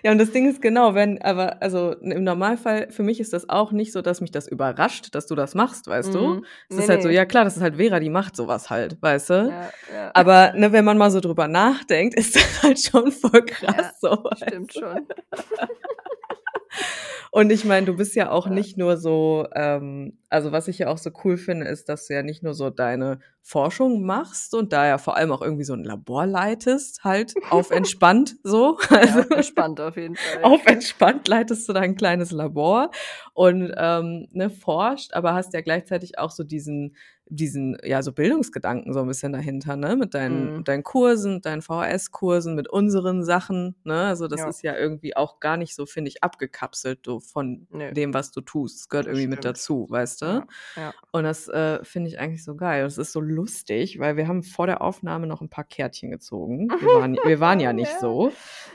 [0.03, 3.49] Ja, und das Ding ist genau, wenn aber also, im Normalfall für mich ist das
[3.49, 6.37] auch nicht so, dass mich das überrascht, dass du das machst, weißt du?
[6.37, 6.45] Mhm.
[6.69, 7.13] Es Ne, ist halt so, ne.
[7.13, 9.33] ja klar, das ist halt Vera, die macht so was halt, weißt du?
[9.49, 10.11] Ja, ja.
[10.13, 13.91] Aber, ne, wenn man mal so drüber nachdenkt, ist das halt schon voll krass Ja,
[13.99, 14.79] so, stimmt du?
[14.79, 15.07] schon.
[17.31, 18.51] Und ich meine, du bist ja auch Ja.
[18.53, 22.13] nicht nur so ähm, also, was ich ja auch so cool finde, ist, dass du
[22.13, 25.73] ja nicht nur so deine Forschung machst und da ja vor allem auch irgendwie so
[25.73, 28.77] 'n Labor leitest, halt auf entspannt so.
[28.89, 30.39] Ja, Also, auf entspannt auf jeden Fall.
[30.43, 32.89] auf entspannt leitest du dein kleines Labor
[33.33, 36.95] und, ähm, ne, forscht, aber hast ja gleichzeitig auch so diesen
[37.27, 39.95] diesen, ja, so Bildungsgedanken so ein bisschen dahinter, ne?
[39.95, 40.57] Mit deinen, Mhm.
[40.57, 44.01] mit deinen Kursen, deinen VHS-Kursen, mit unseren Sachen, ne?
[44.07, 44.49] Also das Ja.
[44.49, 47.91] ist ja irgendwie auch gar nicht so, finde ich, abgekapselt so von Nö.
[47.93, 48.81] dem, was du tust.
[48.81, 49.55] Es gehört Das irgendwie mit stimmt.
[49.57, 50.25] dazu, weißt du?
[50.25, 50.93] Ja, ja.
[51.11, 52.83] Und das äh, finde ich eigentlich so geil.
[52.83, 56.67] Das ist so lustig, weil wir haben vor der Aufnahme noch ein paar Kärtchen gezogen.
[56.81, 58.31] Wir waren, wir waren ja nicht so.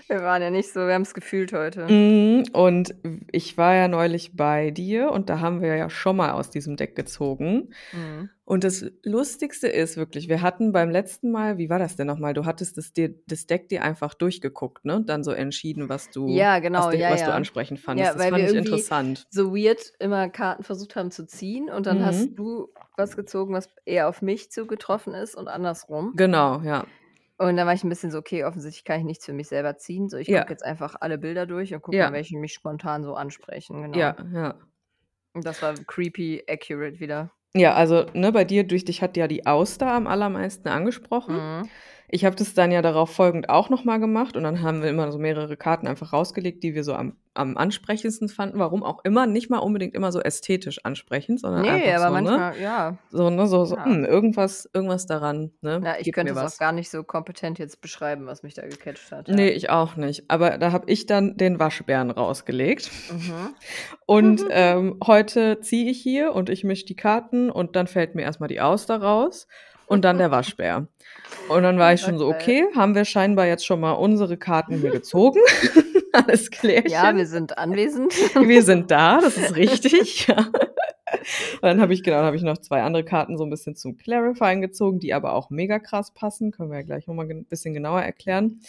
[0.08, 1.86] Wir waren ja nicht so, wir haben es gefühlt heute.
[1.86, 2.94] Mhm, Und
[3.30, 6.76] ich war ja neulich bei dir und da haben wir ja schon mal aus diesem
[6.76, 7.70] Deck gezogen.
[7.92, 8.30] Mhm.
[8.48, 12.32] Und das Lustigste ist wirklich, wir hatten beim letzten Mal, wie war das denn nochmal?
[12.32, 12.94] Du hattest das,
[13.26, 14.96] das Deck dir einfach durchgeguckt, ne?
[14.96, 17.34] Und dann so entschieden, was du, Ja, genau, was, ja, was du ja.
[17.34, 18.06] ansprechend fandest.
[18.06, 19.26] Ja, das weil fand wir ich interessant.
[19.28, 22.36] so weird immer Karten versucht haben zu ziehen und dann hast Mhm.
[22.36, 26.14] du was gezogen, was eher auf mich zugetroffen ist und andersrum.
[26.16, 26.86] Genau, ja.
[27.36, 29.76] Und dann war ich ein bisschen so, okay, offensichtlich kann ich nichts für mich selber
[29.76, 30.08] ziehen.
[30.08, 32.06] So, ich gucke jetzt einfach alle Bilder durch und gucke Ja.
[32.08, 33.82] mal, welche mich spontan so ansprechen.
[33.82, 33.98] Genau.
[33.98, 34.54] Ja, ja.
[35.34, 37.30] Und das war creepy accurate wieder.
[37.58, 41.36] Ja, also ne, bei dir, durch dich hat ja die Auster am allermeisten angesprochen.
[41.36, 41.68] Mhm.
[42.10, 45.12] Ich habe das dann ja darauf folgend auch nochmal gemacht und dann haben wir immer
[45.12, 48.58] so mehrere Karten einfach rausgelegt, die wir so am, am ansprechendsten fanden.
[48.58, 52.22] Warum auch immer, nicht mal unbedingt immer so ästhetisch ansprechend, sondern Nee, einfach aber so,
[52.22, 52.30] ne?
[52.30, 52.98] manchmal, ja.
[53.10, 53.84] So, ne, so, so Ja.
[53.84, 55.82] hm, irgendwas, irgendwas daran, ne?
[55.84, 58.62] Ja, ich Gib könnte es auch gar nicht so kompetent jetzt beschreiben, was mich da
[58.62, 59.28] gecatcht hat.
[59.28, 59.34] Ja.
[59.34, 60.30] Nee, ich auch nicht.
[60.30, 62.90] Aber da habe ich dann den Waschbären rausgelegt.
[63.12, 63.54] Mhm.
[64.06, 68.22] Und ähm, heute ziehe ich hier und ich mische die Karten und dann fällt mir
[68.22, 69.46] erstmal die Auster raus
[69.88, 70.86] und dann der Waschbär.
[71.48, 74.78] Und dann war ich schon so, okay, haben wir scheinbar jetzt schon mal unsere Karten
[74.78, 75.40] hier gezogen.
[76.12, 76.90] Alles klärchen.
[76.90, 78.12] Ja, wir sind anwesend.
[78.34, 80.26] wir sind da, das ist richtig.
[80.26, 80.36] Ja.
[80.36, 83.76] Und dann habe ich, genau, dann habe ich noch zwei andere Karten so ein bisschen
[83.76, 86.50] zum Clarifying gezogen, die aber auch mega krass passen.
[86.50, 88.60] Können wir ja gleich nochmal ein bisschen genauer erklären.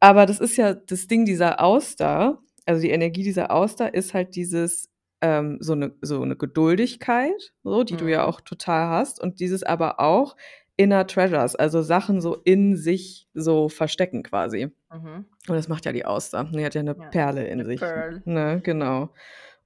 [0.00, 4.34] Aber das ist ja das Ding dieser Auster, also die Energie dieser Auster ist halt
[4.34, 8.28] dieses, ähm, so, eine, so eine Geduldigkeit, so, die du ja Mhm.
[8.28, 9.20] auch total hast.
[9.20, 10.36] Und dieses aber auch
[10.78, 14.66] Inner Treasures, also Sachen so in sich so verstecken quasi.
[14.92, 15.24] Mhm.
[15.48, 16.44] Und das macht ja die Auster.
[16.52, 17.80] Die hat ja eine Ja, Perle in sich.
[17.80, 18.22] Pearl.
[18.26, 19.12] Ne, genau.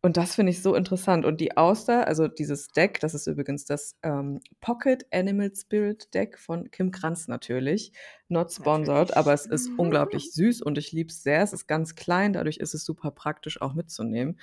[0.03, 1.27] Und das finde ich so interessant.
[1.27, 6.39] Und die Auster, also dieses Deck, das ist übrigens das ähm, Pocket Animal Spirit Deck
[6.39, 7.93] von Kim Kranz natürlich.
[8.29, 9.17] Not sponsored, Natürlich.
[9.19, 11.43] aber es ist unglaublich süß und ich liebe es sehr.
[11.43, 14.39] Es ist ganz klein, dadurch ist es super praktisch auch mitzunehmen.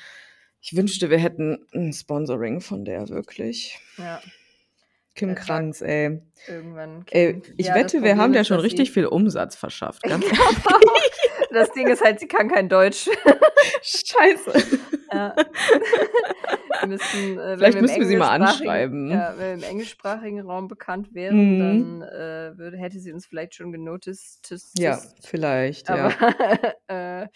[0.61, 3.79] Ich wünschte, wir hätten ein Sponsoring von der wirklich.
[3.97, 4.21] Ja,
[5.15, 6.21] Kim Tag Kranz, ey.
[6.47, 7.05] irgendwann.
[7.11, 7.53] ey Kim.
[7.57, 10.03] ich Ja, wette, wir haben ist, schon richtig viel Umsatz verschafft.
[10.09, 10.25] Ganz
[11.51, 13.09] Das Ding ist halt, sie kann kein Deutsch.
[13.81, 14.53] Scheiße.
[15.09, 15.33] Ja.
[16.81, 19.09] Wir müssen, äh, Vielleicht müssen wir sie mal anschreiben.
[19.09, 21.59] Ja, wenn wir im englischsprachigen Raum bekannt wären, Mhm.
[21.59, 24.53] dann äh, würde, hätte sie uns vielleicht schon genoticed.
[24.77, 26.13] Ja, vielleicht, Aber
[26.89, 27.21] ja.
[27.21, 27.27] äh,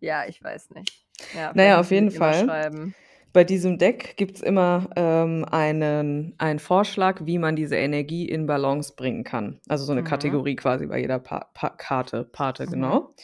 [0.00, 1.05] ja, ich weiß nicht.
[1.34, 2.92] Ja, Naja, auf wir jeden Fall.
[3.32, 8.46] Bei diesem Deck gibt es immer ähm, einen, einen Vorschlag, wie man diese Energie in
[8.46, 9.60] Balance bringen kann.
[9.68, 10.06] Also so eine Mhm.
[10.06, 12.70] Kategorie quasi bei jeder pa pa Karte, Pate, Mhm.
[12.70, 13.14] genau.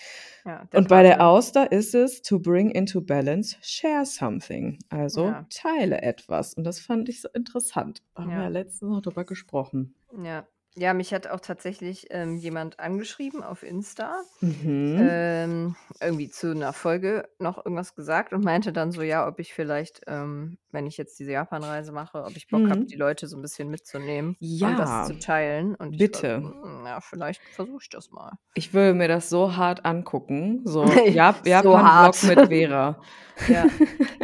[0.44, 1.26] Ja, Und bei der.
[1.26, 4.78] Auster ist es to bring into balance, share something.
[4.90, 5.46] Also Ja.
[5.48, 6.52] teile etwas.
[6.54, 8.02] Und das fand ich so interessant.
[8.14, 8.42] Haben wir Ja.
[8.42, 9.94] ja letztens noch drüber gesprochen.
[10.22, 10.46] Ja.
[10.76, 14.22] Ja, mich hat auch tatsächlich ähm, jemand angeschrieben auf Insta.
[14.40, 14.96] Mhm.
[14.98, 19.54] ähm, irgendwie zu einer Folge noch irgendwas gesagt und meinte dann so, ja, ob ich
[19.54, 22.86] vielleicht, ähm, wenn ich jetzt diese Japan-Reise mache, ob ich Bock habe, Mhm.
[22.88, 24.74] die Leute so ein bisschen mitzunehmen und Ja.
[24.76, 25.74] das zu teilen.
[25.76, 26.42] Und ich Bitte.
[26.42, 28.32] war so, "Hm, ja, vielleicht versuche ich das mal.
[28.54, 30.62] Ich will mir das so hart angucken.
[30.64, 32.22] So Jap So Japan-Vlog hart.
[32.22, 33.00] mit Vera.
[33.48, 33.66] Ja,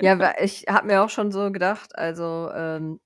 [0.00, 3.00] ja ich habe mir auch schon so gedacht, also ähm,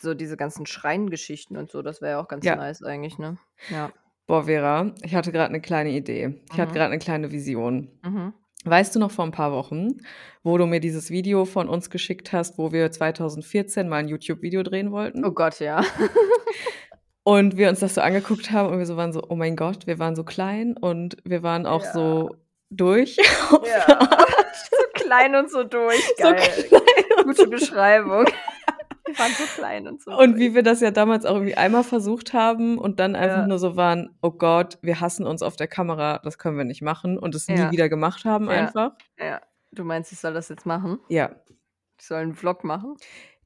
[0.00, 2.56] so diese ganzen Schreingeschichten und so, das wäre ja auch ganz Ja.
[2.56, 3.38] nice eigentlich, ne?
[3.70, 3.90] Ja.
[4.26, 6.40] Boah, Vera, ich hatte gerade eine kleine Idee.
[6.52, 6.74] Ich hatte Mhm.
[6.74, 7.90] gerade eine kleine Vision.
[8.02, 8.32] Mhm.
[8.66, 9.98] Weißt du noch vor ein paar Wochen,
[10.42, 14.62] wo du mir dieses Video von uns geschickt hast, wo wir 2014 mal ein YouTube-Video
[14.62, 15.22] drehen wollten?
[15.24, 15.82] Oh Gott, ja.
[17.22, 19.86] Und wir uns das so angeguckt haben und wir so waren so, oh mein Gott,
[19.86, 21.92] wir waren so klein und wir waren auch Ja.
[21.92, 22.36] so
[22.70, 23.16] durch.
[23.16, 23.86] Ja.
[24.70, 26.02] so klein und so durch.
[26.18, 26.36] So Geil.
[26.68, 26.80] klein
[27.18, 28.26] und Gute so Beschreibung.
[29.18, 30.16] Waren so klein und so.
[30.16, 33.46] Und wie wir das ja damals auch irgendwie einmal versucht haben und dann einfach Ja.
[33.46, 36.82] nur so waren, oh Gott, wir hassen uns auf der Kamera, das können wir nicht
[36.82, 37.70] machen und es nie Ja.
[37.70, 38.52] wieder gemacht haben Ja.
[38.52, 38.92] einfach.
[39.18, 39.40] Ja.
[39.72, 40.98] Du meinst, ich soll das jetzt machen?
[41.08, 41.30] Ja.
[41.98, 42.96] Ich soll einen Vlog machen?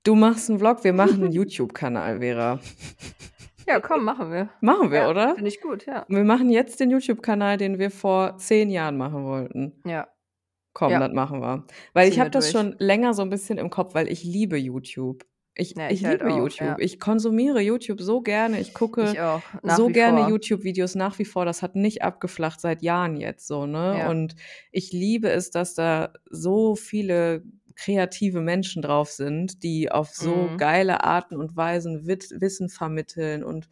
[0.04, 2.58] Du machst einen Vlog, wir machen einen YouTube-Kanal, Vera.
[3.66, 4.48] Ja, komm, machen wir.
[4.62, 5.34] Machen wir, oder?
[5.34, 6.06] Finde ich gut, ja.
[6.08, 9.74] Wir machen jetzt den YouTube-Kanal, den wir vor zehn Jahren machen wollten.
[9.84, 10.08] Ja.
[10.72, 11.00] Komm, Ja.
[11.00, 11.64] das machen wir.
[11.92, 12.62] Weil ich Ziehen habe wir das durch.
[12.62, 15.24] schon länger so ein bisschen im Kopf, weil ich liebe YouTube.
[15.60, 16.60] Ich, Ja, ich, ich halt liebe auch, YouTube.
[16.60, 16.76] ja.
[16.78, 18.60] Ich konsumiere YouTube so gerne.
[18.60, 19.18] Ich gucke Ich
[19.74, 20.28] so gerne.
[20.28, 21.44] YouTube-Videos nach wie vor.
[21.44, 23.96] Das hat nicht abgeflacht seit Jahren jetzt so, ne?
[23.98, 24.08] Ja.
[24.10, 24.36] Und
[24.70, 27.42] ich liebe es, dass da so viele
[27.74, 30.56] kreative Menschen drauf sind, die auf so Mhm.
[30.58, 33.68] geile Arten und Weisen Wit Wissen vermitteln und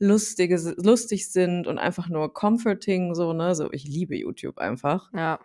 [0.00, 3.54] lustige, lustig sind und einfach nur comforting, so, ne?
[3.54, 5.10] So, ich liebe YouTube einfach.
[5.12, 5.38] Ja.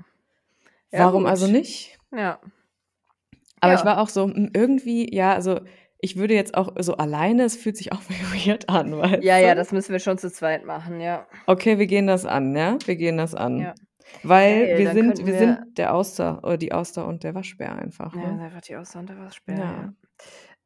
[0.91, 1.55] Ja, Warum also gut.
[1.55, 1.97] nicht?
[2.15, 2.39] Ja.
[3.61, 3.85] Aber ich Ja.
[3.85, 5.61] war auch so, hm, irgendwie, ja, also
[6.03, 8.01] ich würde jetzt auch so alleine, es fühlt sich auch
[8.45, 11.25] weird an, weißt Ja, ja, das müssen wir schon zu zweit machen, ja.
[11.47, 12.77] Okay, wir gehen das an, ja?
[12.85, 13.59] Wir gehen das an.
[13.59, 13.73] Ja.
[14.21, 17.75] Weil Geil, wir sind, wir wir sind der Auster oder die Auster und der Waschbär
[17.75, 18.13] einfach.
[18.15, 18.47] Ja, Ne?
[18.49, 19.63] da wird die Auster und der Waschbär, Ja.
[19.63, 19.93] ja.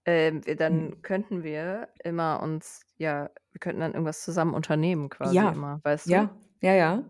[0.05, 1.01] Ähm, dann Hm.
[1.01, 6.07] könnten wir immer uns ja, wir könnten dann irgendwas zusammen unternehmen quasi Ja, immer, weißt
[6.07, 6.11] du?
[6.11, 6.29] ja,
[6.61, 7.03] ja, ja.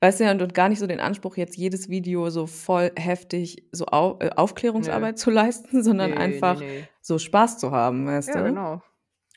[0.00, 2.92] Weißt du, ja, und, und gar nicht so den Anspruch, jetzt jedes Video so voll
[2.96, 4.30] heftig so au äh, Nö.
[4.36, 6.88] Aufklärungsarbeit zu leisten, sondern ne, einfach ne.
[7.06, 8.44] So Spaß zu haben, weißt Ja, du?
[8.44, 8.82] genau.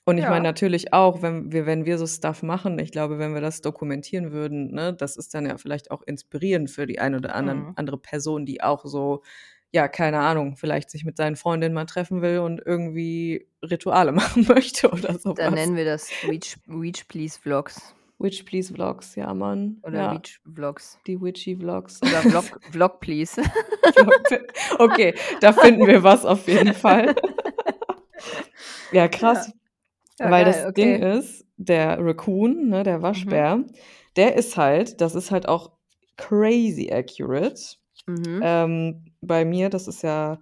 [0.05, 0.51] Und ich meine Ja.
[0.51, 4.31] natürlich auch, wenn wir wenn wir so Stuff machen, ich glaube, wenn wir das dokumentieren
[4.31, 7.73] würden, ne, das ist dann ja vielleicht auch inspirierend für die eine oder anderen Mhm.
[7.75, 9.21] andere Person, die auch so,
[9.71, 14.47] ja, keine Ahnung, vielleicht sich mit seinen Freundinnen mal treffen will und irgendwie Rituale machen
[14.47, 19.31] möchte oder so Dann nennen wir das Witch Witch Please Vlogs Witch Please Vlogs, ja,
[19.33, 19.77] Mann.
[19.83, 22.01] oder Ja, Witch Vlogs die Witchy Vlogs.
[22.01, 23.41] oder Vlog Vlog Please.
[24.79, 27.15] Okay, da finden wir was auf jeden Fall.
[28.91, 29.45] Ja, Ja.
[29.45, 29.51] krass.
[30.19, 31.01] Ja, Weil geil, das Ding okay.
[31.01, 33.41] ist, der Raccoon, ne, der Mhm.
[33.41, 33.65] Waschbär,
[34.17, 35.71] der ist halt das ist halt auch
[36.17, 37.77] crazy accurate.
[38.07, 38.41] Mhm.
[38.41, 40.39] Ähm, bei mir, das ist ja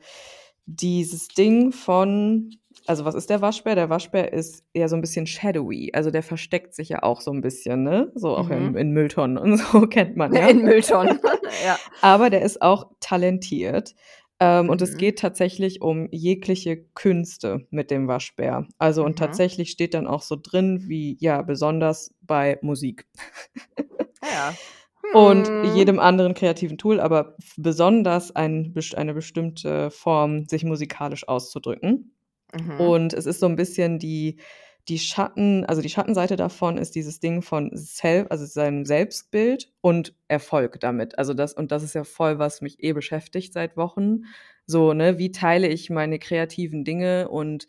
[0.68, 3.76] dieses Ding von also, was ist der Waschbär?
[3.76, 7.32] Der Waschbär ist eher so 'n bisschen shadowy, also, der versteckt sich ja auch so
[7.32, 8.12] 'n bisschen, ne?
[8.16, 8.78] So auch in Mhm.
[8.78, 10.52] in Mülltonnen und so, kennt man ja.
[10.52, 11.20] In Mülltonnen,
[11.64, 11.80] ja.
[12.02, 13.96] Aber der ist auch talentiert.
[14.40, 14.98] Ähm, und es Mhm.
[14.98, 18.68] geht tatsächlich um jegliche Künste mit dem Waschbär.
[18.78, 19.18] Also, und Mhm.
[19.18, 23.06] tatsächlich steht dann auch so drin wie, ja, besonders bei Musik.
[24.22, 24.58] Ah ja.
[25.14, 25.62] Und Hm.
[25.62, 32.16] jedem anderen kreativen Tool, aber besonders ein eine bestimmte Form, sich musikalisch auszudrücken.
[32.54, 32.98] Mhm.
[32.98, 34.40] Und es ist so 'n bisschen die
[34.90, 40.16] die Schatten also, die Schattenseite davon ist dieses Ding von Self also, seinem Selbstbild und
[40.30, 41.18] Erfolg damit.
[41.20, 44.24] Also, das und das ist ja voll, was mich eh beschäftigt seit Wochen.
[44.66, 47.68] So, ne, wie teile ich meine kreativen Dinge und,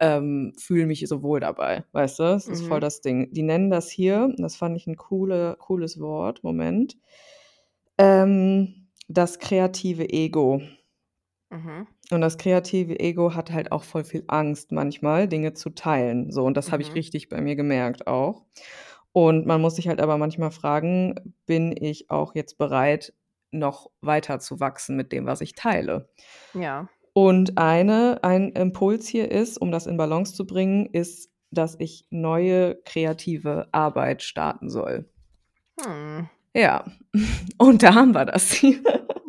[0.00, 2.22] ähm, fühle mich so wohl dabei, weißt du?
[2.24, 2.82] Das ist voll Mhm.
[2.82, 3.32] das Ding.
[3.32, 6.98] Die nennen das hier das fand ich 'n coole cooles Wort, Moment,
[7.98, 10.62] ähm, das kreative Ego.
[11.50, 11.86] Mhm.
[12.10, 16.30] Und das kreative Ego hat halt auch voll viel Angst manchmal, Dinge zu teilen.
[16.32, 16.94] So, und das habe ich Mhm.
[16.94, 18.44] richtig bei mir gemerkt auch.
[19.12, 23.12] Und man muss sich halt aber manchmal fragen: „Bin ich auch jetzt bereit,
[23.50, 26.08] noch weiter zu wachsen mit dem, was ich teile?“
[26.54, 26.88] Ja.
[27.12, 32.06] Und eine ein Impuls hier ist, um das in Balance zu bringen, ist, dass ich
[32.10, 35.08] neue kreative Arbeit starten soll.
[35.80, 36.28] Hm.
[36.54, 36.84] Ja,
[37.58, 38.80] und da haben wir das hier.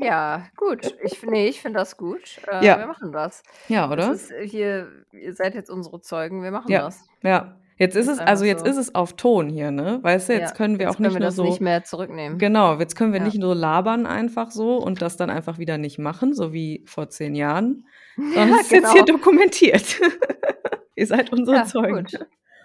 [0.01, 0.95] Ja, gut.
[1.03, 2.39] Ich ne, ich finde das gut.
[2.51, 2.79] Äh, Ja.
[2.79, 3.43] wir machen das.
[3.67, 4.13] Ja, Das oder?
[4.13, 7.05] ist, äh, hier ihr seid jetzt unsere Zeugen, wir machen Ja, das.
[7.21, 7.55] ja.
[7.77, 8.69] Jetzt ist es also, jetzt so.
[8.69, 9.99] ist es auf Ton hier, ne?
[10.01, 11.63] Weißt du, jetzt Ja, können wir jetzt auch können nicht wir nur das nicht so
[11.63, 12.37] mehr zurücknehmen.
[12.37, 13.25] genau, jetzt können wir Ja.
[13.25, 17.07] nicht nur labern einfach so und das dann einfach wieder nicht machen, so wie vor
[17.09, 17.85] 10 Jahren,
[18.17, 19.17] sondern es ist jetzt hier genau.
[19.17, 19.85] dokumentiert.
[20.95, 22.03] Ihr seid unsere Zeugen.
[22.03, 22.19] gut.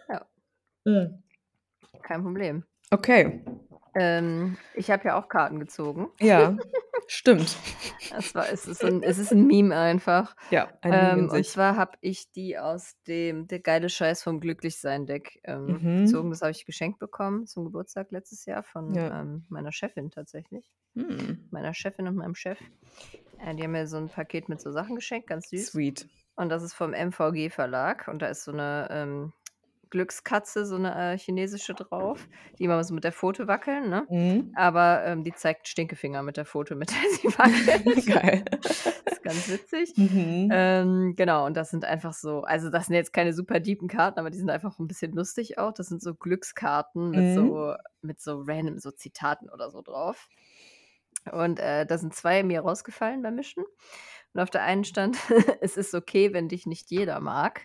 [0.09, 0.27] Ja.
[0.85, 1.23] Mhm.
[2.03, 2.65] Kein Problem.
[2.91, 3.41] Okay.
[3.95, 6.09] Ähm, ich habe ja auch Karten gezogen.
[6.21, 6.57] Ja,
[7.09, 7.57] stimmt.
[8.11, 10.37] Das war es ist 'n es ist 'n Meme einfach.
[10.51, 11.47] Ja, ein Meme in Ähm, und sich.
[11.47, 16.29] zwar habe ich die aus dem „Der geile Scheiß vom Glücklichsein-Deck“, ähm, gezogen.
[16.29, 16.31] Mhm.
[16.31, 19.11] Das habe ich geschenkt bekommen zum Geburtstag letztes Jahr von, Ja.
[19.11, 20.71] ähm, meiner Chefin tatsächlich.
[20.97, 21.51] Mhm.
[21.51, 22.61] Meiner Chefin und meinem Chef.
[23.39, 25.73] Äh, die haben mir so 'n Paket mit so Sachen geschenkt, ganz süß.
[25.73, 26.09] Sweet.
[26.37, 29.33] Und das ist vom MVG Verlag und da ist so 'ne, ähm,
[29.95, 32.29] Glückskatze, so 'ne, äh, chinesische drauf,
[32.59, 34.09] die immer so mit der Pfote wackeln, ne?
[34.09, 34.55] Mhm.
[34.55, 37.85] Aber, ähm, die zeigt Stinkefinger mit der Pfote, mit der sie wackelt.
[38.07, 38.45] Geil.
[39.07, 39.95] Ist ganz witzig.
[39.97, 40.45] Mhm.
[40.51, 44.19] Ähm, genau, und das sind einfach so also, das sind jetzt keine super deepen Karten,
[44.21, 45.73] aber die sind einfach 'n bisschen lustig auch.
[45.73, 47.31] Das sind so Glückskarten mit Mhm.
[47.31, 50.29] so mit so random so Zitaten oder so drauf.
[51.33, 53.65] Und, äh, da sind 2 mir rausgefallen beim Mischen.
[54.35, 55.19] Und auf der einen stand:
[55.63, 57.63] „Es ist okay, wenn dich nicht jeder mag.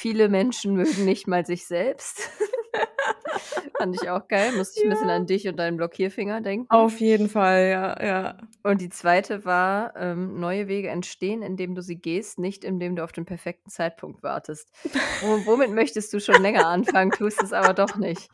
[0.00, 2.30] Viele Menschen mögen nicht mal sich selbst.“
[3.78, 4.52] Fand ich auch geil.
[4.52, 5.10] Musste ich 'n bisschen Ja.
[5.10, 6.70] an dich und deinen Blockierfinger denken.
[6.70, 8.36] Auf jeden Fall, ja, ja.
[8.62, 13.04] Und die zweite war, ähm: „Neue Wege entstehen, indem du sie gehst, nicht indem du
[13.04, 14.70] auf den perfekten Zeitpunkt wartest.“
[15.18, 18.32] Wo womit möchtest du schon länger anfangen, tust es aber doch nicht.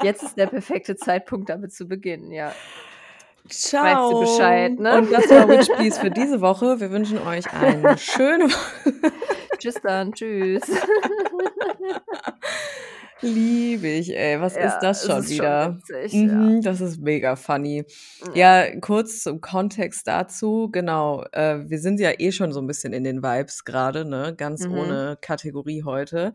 [0.00, 2.58] Jetzt ist der perfekte Zeitpunkt, damit zu beginnen, ja.
[3.80, 4.18] Weißt du Ciao.
[4.18, 5.00] Bescheid, ne?
[5.00, 6.80] Und das war Witch Please für diese Woche.
[6.80, 9.12] Wir wünschen euch eine schöne Woche.
[9.58, 10.12] Tschüss dann.
[10.12, 10.62] Tschüss.
[13.22, 14.40] Liebe ich, ey.
[14.40, 15.60] Was ist Ja, das es schon ist schon wieder?
[15.60, 16.48] witzig, ja.
[16.50, 17.84] Mhm, das ist mega funny.
[18.20, 18.28] Ja.
[18.32, 20.68] Ja, kurz zum Kontext dazu.
[20.70, 24.34] Genau, äh, wir sind ja eh schon so 'n bisschen in den Vibes grade, ne,
[24.36, 24.68] ganz Mhm.
[24.68, 26.32] ohne Kategorie heute.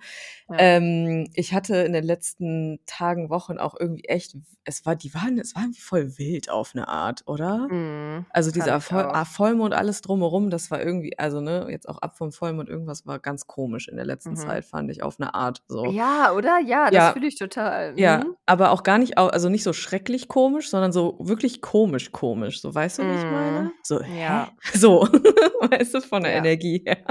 [0.49, 0.59] Ja.
[0.59, 5.37] Ähm, ich hatte in den letzten Tagen, Wochen auch irgendwie echt es war die waren
[5.39, 7.69] es war irgendwie voll wild auf 'ne Art, oder?
[7.69, 11.99] Mhm, Also, dieser Voll ah, Vollmond, alles drumherum, das war irgendwie also, ne, jetzt auch
[11.99, 14.37] ab vom Vollmond, irgendwas war ganz komisch in der letzten Mhm.
[14.37, 15.95] Zeit, fand ich auf 'ne Art so.
[15.95, 16.59] Ja, oder?
[16.59, 17.11] Ja, das Ja.
[17.11, 17.93] fühle ich total.
[17.97, 18.35] Ja, Mhm.
[18.47, 22.61] aber auch gar nicht also, nicht so schrecklich komisch, sondern so wirklich komisch komisch.
[22.61, 23.69] So, weißt du, wie ich meine?
[23.69, 23.73] Mhm.
[23.83, 24.55] So: „Hä?“ Ja.
[24.73, 25.01] So,
[25.61, 26.35] weißt du, von der Ja.
[26.35, 27.03] Energie her.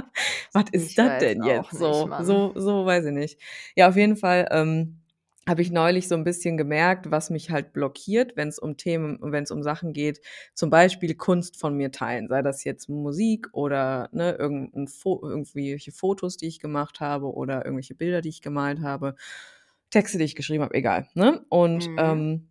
[0.52, 2.06] Was ist Ich das denn jetzt nicht, so?
[2.06, 2.24] Mann.
[2.24, 3.38] So so weiß ich nicht.
[3.76, 5.01] Ja, auf jeden Fall, ähm,
[5.48, 9.50] habe ich neulich so 'n bisschen gemerkt, was mich halt blockiert, wenn's um Themen wenn's
[9.50, 10.20] um Sachen geht,
[10.54, 15.20] zum Beispiel Kunst von mir teilen, sei das jetzt Musik oder, ne, irgend 'n Fo
[15.22, 19.16] irgendwelche Fotos, die ich gemacht habe oder irgendwelche Bilder, die ich gemalt habe,
[19.90, 21.44] Texte, die ich geschrieben habe, egal, ne?
[21.50, 21.98] Und, Mhm.
[21.98, 22.48] ähm,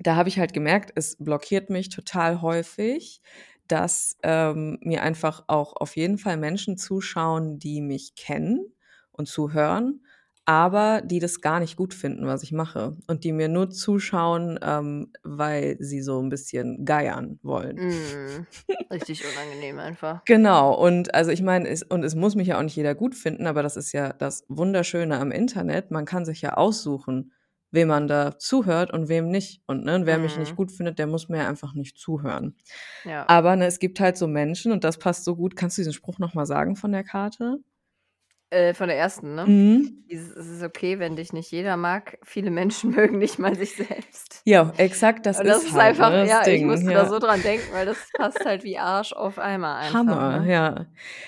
[0.00, 3.22] da habe ich halt gemerkt, es blockiert mich total häufig,
[3.68, 8.72] dass, ähm, mir einfach auch auf jeden Fall Menschen zuschauen, die mich kennen
[9.12, 10.02] und zuhören,
[10.48, 14.58] aber die das gar nicht gut finden, was ich mache und die mir nur zuschauen,
[14.62, 17.82] ähm, weil sie so 'n bisschen geiern wollen.
[17.82, 18.46] Mhm.
[18.90, 20.22] Richtig unangenehm einfach.
[20.26, 20.74] Genau.
[20.74, 23.46] Und also, ich meine, es und es muss mich ja auch nicht jeder gut finden,
[23.46, 25.90] aber das ist ja das Wunderschöne am Internet.
[25.90, 27.32] Man kann sich ja aussuchen,
[27.70, 29.62] wem man da zuhört und wem nicht.
[29.66, 30.56] Und, ne, wer mich nicht Mhm.
[30.56, 32.56] gut findet, der muss mir einfach nicht zuhören.
[33.04, 33.28] Ja.
[33.28, 35.92] Aber, ne, es gibt halt so Menschen und das passt so gut kannst du diesen
[35.94, 37.58] Spruch noch mal sagen von der Karte?
[38.52, 39.46] Äh, von der ersten, ne?
[39.46, 40.08] Mhm.
[40.10, 42.18] Dieses: „Es ist okay, wenn dich nicht jeder mag.
[42.24, 45.98] Viele Menschen mögen nicht mal sich selbst.“ Ja, exakt, das das ist ist halt, einfach
[45.98, 46.92] ne, das ja, ich Ding, musste ja.
[46.92, 50.46] da so dran denken, weil das passt halt wie Arsch auf Eimer einfach, Hammer, ne?
[50.46, 50.86] ja.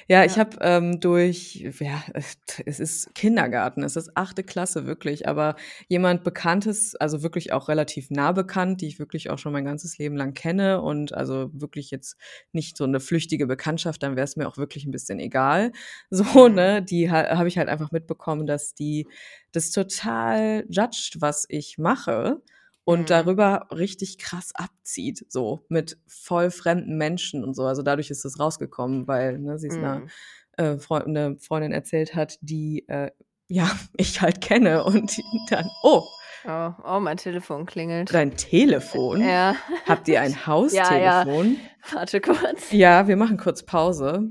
[0.09, 0.39] Ja, ich Ja.
[0.39, 4.43] habe, ähm, durch ja, es es ist Kindergarten, es ist 8.
[4.43, 5.57] Klasse, wirklich, aber
[5.89, 9.97] jemand Bekanntes, also, wirklich auch relativ nah bekannt, die ich wirklich auch schon mein ganzes
[9.99, 12.17] Leben lang kenne und also, wirklich jetzt
[12.53, 15.73] nicht so 'ne flüchtige Bekanntschaft, dann wär's mir auch wirklich 'n bisschen egal.
[16.11, 16.49] So, Mhm.
[16.49, 16.83] ne?
[16.83, 19.07] Die ha habe ich halt einfach mitbekommen, dass die
[19.53, 22.41] das total judged, was ich mache
[22.85, 23.07] und Mhm.
[23.07, 27.65] darüber richtig krass abzieht, so mit voll fremden Menschen und so.
[27.65, 30.09] Also, dadurch ist das rausgekommen, weil, ne, sie's 'ner, Mhm.
[30.57, 33.11] äh, Freu 'ne Freundin erzählt hat, die, äh,
[33.49, 35.13] ja, ich halt kenne und
[35.51, 36.05] dann oh.
[36.47, 38.15] Oh, oh, mein Telefon klingelt.
[38.15, 39.21] Dein Telefon?
[39.21, 39.55] Ja.
[39.87, 40.47] Habt ihr ein Ja, ja.
[40.47, 41.57] Haustelefon?
[41.93, 42.71] Warte kurz.
[42.73, 44.31] Ja, wir machen kurz Pause.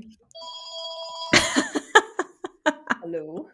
[3.02, 3.50] Hallo?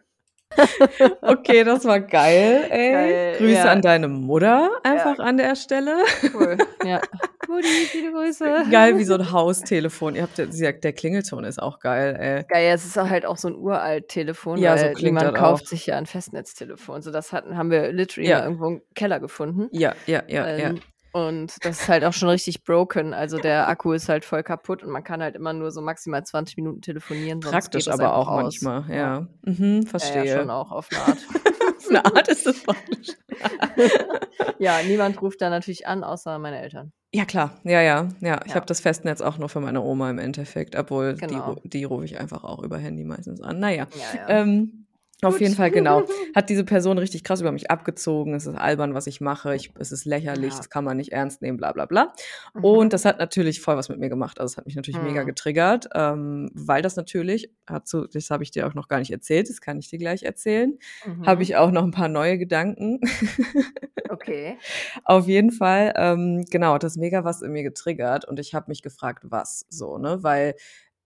[1.23, 2.91] Okay, das war geil, ey.
[2.91, 3.71] Geil, Grüße ja.
[3.71, 4.83] an deine Mutter Ja.
[4.83, 6.03] einfach an der Stelle.
[6.33, 7.03] Cool, ja.
[7.47, 8.65] Mutti, viele Grüße.
[8.69, 10.15] Geil wie so 'n Haustelefon.
[10.15, 12.45] Ihr habt ja der Klingelton ist auch geil, ey.
[12.49, 15.35] Geil, ja, es ist halt auch so 'n Uralt-Telefon, Ja, so weil klingt niemand das
[15.35, 15.67] kauft auch.
[15.67, 17.01] sich ja 'n Festnetztelefon.
[17.01, 18.39] So, das hatten haben wir literally Ja.
[18.39, 19.69] irgendwo im Keller gefunden.
[19.71, 20.73] Ja, ja, ja, ja.
[21.17, 23.11] Und das ist halt auch schon richtig broken.
[23.15, 26.23] Also, der Akku ist halt voll kaputt und man kann halt immer nur so maximal
[26.23, 28.59] 20 Minuten telefonieren, sonst Praktisch aber auch aus.
[28.61, 28.95] manchmal, Ja.
[28.95, 29.27] ja.
[29.43, 30.23] Mhm, Ja, verstehe.
[30.25, 31.27] ja, schon auch auf 'ne Art.
[31.79, 33.15] Auf 'ne Art ist das praktisch.
[34.59, 36.91] Ja, niemand ruft da natürlich an, außer meine Eltern.
[37.13, 37.61] Ja, klar.
[37.63, 38.09] Ja, ja.
[38.21, 38.55] Ja, ich Ja.
[38.55, 41.39] habe das Festnetz auch nur für meine Oma im Endeffekt, obwohl die Genau.
[41.39, 43.59] ru die rufe ich einfach auch über Handy meistens an.
[43.59, 44.37] Na ja, Ja, ja.
[44.41, 44.86] ähm,
[45.23, 45.41] auf Gut.
[45.41, 46.05] jeden Fall, genau.
[46.35, 48.33] Hat diese Person richtig krass über mich abgezogen.
[48.35, 49.55] Es ist albern, was ich mache.
[49.55, 50.57] Ich es ist lächerlich, Ja.
[50.57, 52.13] das kann man nicht ernst nehmen, bla bla bla.
[52.55, 52.61] Mhm.
[52.61, 54.39] Und das hat natürlich voll was mit mir gemacht.
[54.39, 55.25] Also, es hat mich natürlich mega Mhm.
[55.25, 59.49] getriggert, ähm, weil das natürlich dazu das habe ich dir auch noch gar nicht erzählt,
[59.49, 60.77] das kann ich dir gleich erzählen.
[61.23, 61.43] Habe Mhm.
[61.43, 62.99] ich auch noch 'n paar neue Gedanken.
[64.09, 64.61] Okay.
[65.05, 68.67] Auf jeden Fall, ähm, genau, hat das mega was in mir getriggert und ich habe
[68.69, 70.23] mich gefragt, was so, ne?
[70.23, 70.55] Weil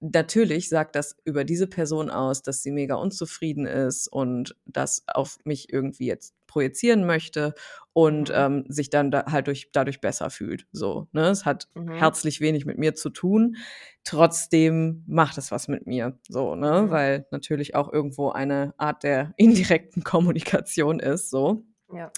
[0.01, 5.37] natürlich sagt das über diese Person aus, dass sie mega unzufrieden ist und das auf
[5.45, 7.53] mich irgendwie jetzt projizieren möchte
[7.93, 8.35] und, Mhm.
[8.35, 11.29] ähm, sich dann da halt durch dadurch besser fühlt, so, ne?
[11.29, 11.91] Es hat Mhm.
[11.91, 13.55] herzlich wenig mit mir zu tun.
[14.03, 16.87] Trotzdem macht es was mit mir, so, ne?
[16.87, 16.91] Mhm.
[16.91, 21.63] Weil natürlich auch irgendwo eine Art der indirekten Kommunikation ist, so.
[21.93, 22.11] Ja.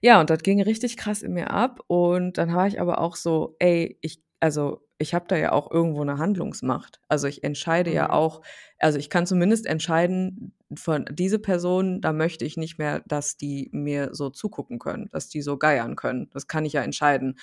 [0.00, 3.16] Ja, und das ging richtig krass in mir ab und dann war ich aber auch
[3.16, 7.92] so: „Ey, ich also, ich habe da ja auch irgendwo 'ne Handlungsmacht.“ Also, ich entscheide
[7.92, 8.12] ja Mhm.
[8.12, 8.42] auch
[8.78, 13.70] also, ich kann zumindest entscheiden von diese Person, da möchte ich nicht mehr, dass die
[13.72, 16.30] mir so zugucken können, dass die so geiern können.
[16.32, 17.38] Das kann ich ja entscheiden.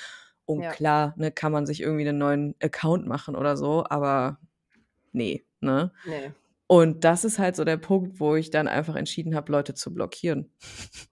[0.45, 0.71] Und Ja.
[0.71, 4.39] klar, ne, kann man sich irgendwie 'nen neuen Account machen oder so, aber
[5.13, 5.91] ne, ne?
[6.05, 6.39] Ne.
[6.67, 9.93] Und das ist halt so der Punkt, wo ich dann einfach entschieden habe, Leute zu
[9.93, 10.51] blockieren.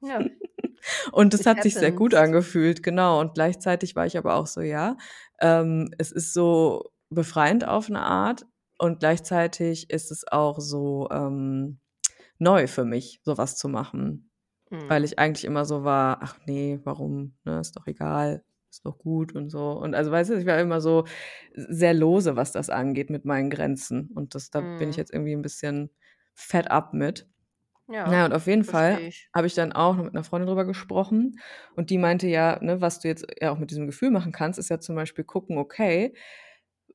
[0.01, 0.27] Ja.
[1.11, 3.19] Und das It hat sich sehr gut angefühlt, genau.
[3.21, 4.97] Und gleichzeitig war ich aber auch so, ja,
[5.41, 8.45] ähm, es ist so befreiend auf 'ne Art
[8.77, 11.79] und gleichzeitig ist es auch so, ähm,
[12.39, 14.31] neu für mich, so was zu machen.
[14.87, 15.05] Weil Mhm.
[15.05, 17.59] ich eigentlich immer so war: „Ach ne, warum, ne?
[17.61, 19.71] Ist doch egal, ist doch gut“ und so.
[19.73, 21.05] Und also, weißt du, ich war immer so
[21.55, 24.09] sehr lose, was das angeht mit meinen Grenzen.
[24.15, 24.97] Und das da bin ich Mhm.
[24.97, 25.91] jetzt irgendwie 'n bisschen
[26.35, 27.29] fed up mit.
[27.89, 28.99] Ja, ja, und auf jeden Fall
[29.33, 31.39] habe ich dann auch noch mit 'ner Freundin drüber gesprochen
[31.75, 34.59] und die meinte ja, ne, was du jetzt ja auch mit diesem Gefühl machen kannst,
[34.59, 36.13] ist ja zum Beispiel gucken, okay,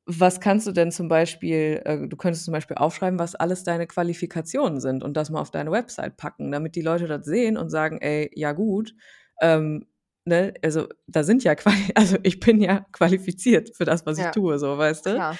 [0.06, 3.86] was kannst du denn zum Beispiel äh, du könntest zum Beispiel aufschreiben, was alles deine
[3.86, 7.70] Qualifikationen sind und das mal auf deine Website packen, damit die Leute das sehen und
[7.70, 8.94] sagen: „Ey, ja gut,
[9.42, 9.86] ähm,
[10.24, 14.30] ne, also da sind ja quasi also ich bin ja qualifiziert für das, was ich
[14.30, 15.22] Ja, tue“, so, weißt du?
[15.22, 15.38] klar.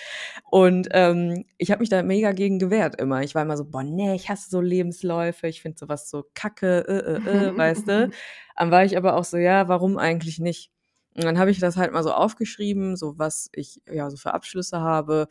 [0.50, 3.22] Und, ähm, ich habe mich da mega gegen gewehrt immer.
[3.22, 6.24] Ich war immer so: „Boah, ne, ich hasse so Lebensläufe, ich finde so was so
[6.34, 6.84] kacke,
[7.24, 8.10] äh, äh, äh“, weißt du?
[8.56, 10.70] Dann war ich aber auch so: „Ja, warum eigentlich nicht?“
[11.16, 14.32] Und dann habe ich das halt mal so aufgeschrieben, so was ich, ja, so für
[14.34, 15.28] Abschlüsse habe,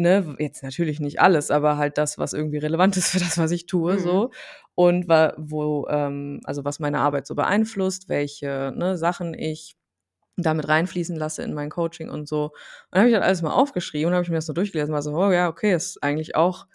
[0.00, 0.36] ne?
[0.38, 3.66] Jetzt natürlich nicht alles, aber halt das, was irgendwie relevant ist für das, was ich
[3.66, 3.98] tue, Mhm.
[4.00, 4.30] so.
[4.74, 9.76] Und wo ähm, also was meine Arbeit so beeinflusst, welche, ne, Sachen ich
[10.36, 12.44] da mit reinfließen lasse in mein Coaching und so.
[12.46, 12.52] Und
[12.92, 15.02] dann habe ich das alles mal aufgeschrieben und habe ich mir das so durchgelesen, war
[15.02, 16.66] so: „Oh ja, okay, ist eigentlich auch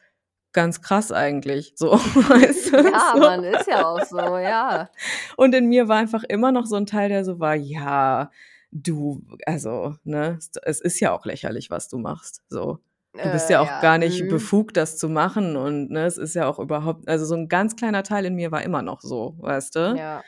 [0.54, 3.20] ganz krass eigentlich“, so, weißt du, Ja, so.
[3.20, 4.90] Mann, ist ja auch so, ja.
[5.38, 8.32] Und in mir war einfach immer noch so 'n Teil, der so war: „Ja,
[8.72, 12.80] du, also, ne, es es ist ja auch lächerlich, was du machst, so.
[13.22, 14.30] Du bist Äh, ja auch ja, gar nicht mhm.
[14.30, 17.76] befugt, das zu machen und, ne, es ist ja auch überhaupt“ also so 'n ganz
[17.76, 20.00] kleiner Teil in mir war immer noch so, weißt du?
[20.00, 20.26] Ja,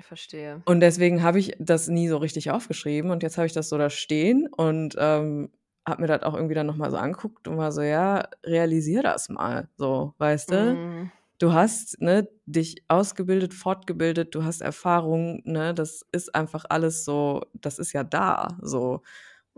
[0.00, 0.64] verstehe.
[0.64, 3.78] Und deswegen habe ich das nie so richtig aufgeschrieben und jetzt habe ich das so
[3.78, 5.50] da stehen und, ähm,
[5.88, 9.02] habe mir das auch irgendwie dann noch mal so angeguckt und war so: „Ja, realisier
[9.02, 10.78] das mal so, weißt du?
[10.78, 11.10] Mhm.
[11.38, 15.74] Du hast, ne, dich ausgebildet, fortgebildet, du hast Erfahrung, ne?
[15.74, 19.02] Das ist einfach alles so das ist ja da, so.“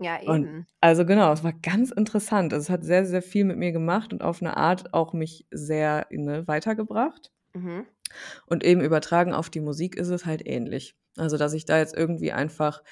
[0.03, 0.67] Ja, Und eben.
[0.81, 2.53] also genau, es war ganz interessant.
[2.53, 5.47] Also, es hat sehr, sehr viel mit mir gemacht und auf 'ne Art auch mich
[5.51, 7.29] sehr, ne, weitergebracht.
[7.55, 7.93] Mhm.
[8.47, 10.95] Und eben übertragen auf die Musik ist es halt ähnlich.
[11.17, 12.83] Also, dass ich da jetzt irgendwie einfach,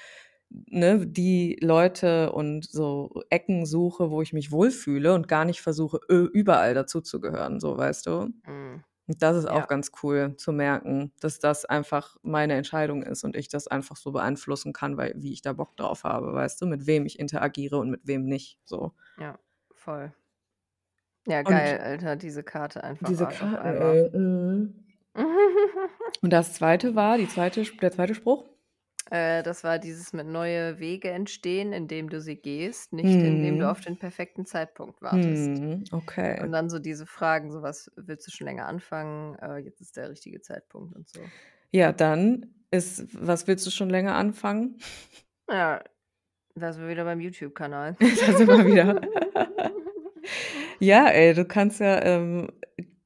[0.50, 6.00] ne, die Leute und so Ecken suche, wo ich mich wohlfühle und gar nicht versuche,
[6.08, 8.28] überall dazuzugehören, so, weißt du?
[8.46, 8.82] Mhm.
[9.08, 9.66] Und das ist auch Ja.
[9.66, 14.12] ganz cool zu merken, dass das einfach meine Entscheidung ist und ich das einfach so
[14.12, 17.78] beeinflussen kann, weil wie ich da Bock drauf habe, weißt du, mit wem ich interagiere
[17.78, 18.92] und mit wem nicht, so.
[19.18, 19.38] Ja,
[19.74, 20.12] voll.
[21.26, 24.74] Ja, Und geil, Alter, diese Karte einfach diese ey, mhm.
[26.22, 26.94] Und das 2.
[26.94, 27.62] war die 2.
[27.66, 28.14] Sp der 2.
[28.14, 28.44] Spruch?
[29.12, 33.70] Äh, das war dieses mit neue Wege entstehen, indem du sie gehst, nicht indem du
[33.70, 33.82] auf Mhm.
[33.82, 35.62] den perfekten Zeitpunkt wartest.
[35.62, 36.38] Mhm, okay.
[36.38, 39.36] Und dann so diese Fragen, so: „Was willst du schon länger anfangen?
[39.40, 41.32] Äh, jetzt ist der richtige Zeitpunkt“ und so.
[41.70, 44.76] Ja, dann ist was willst du schon länger anfangen?
[45.48, 45.82] Ja,
[46.56, 47.96] da sind wir wieder beim YouTube-Kanal.
[48.26, 49.00] Da sind wir wieder.
[50.80, 52.48] Ja, ey, du kannst ja, ähm,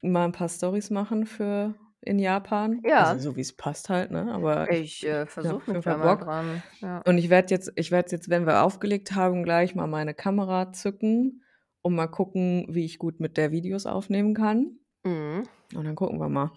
[0.02, 1.74] mal 'n paar Storys machen für
[2.07, 2.90] in Japan.
[2.96, 3.18] Also, Ja.
[3.18, 4.32] so wie's passt halt, ne?
[4.32, 7.04] Aber ich Ich, äh, versuche mich da mal dran, ja.
[7.07, 10.72] Und ich werde jetzt ich werde jetzt, wenn wir aufgelegt haben, gleich mal meine Kamera
[10.72, 11.42] zücken
[11.82, 14.78] und mal gucken, wie ich gut mit der Videos aufnehmen kann.
[15.04, 15.48] Mhm.
[15.74, 16.52] Und dann gucken wir mal.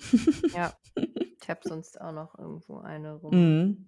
[0.54, 0.78] Ja.
[1.42, 3.34] Ich habe sonst auch noch irgendwo eine rum.
[3.34, 3.86] Mhm.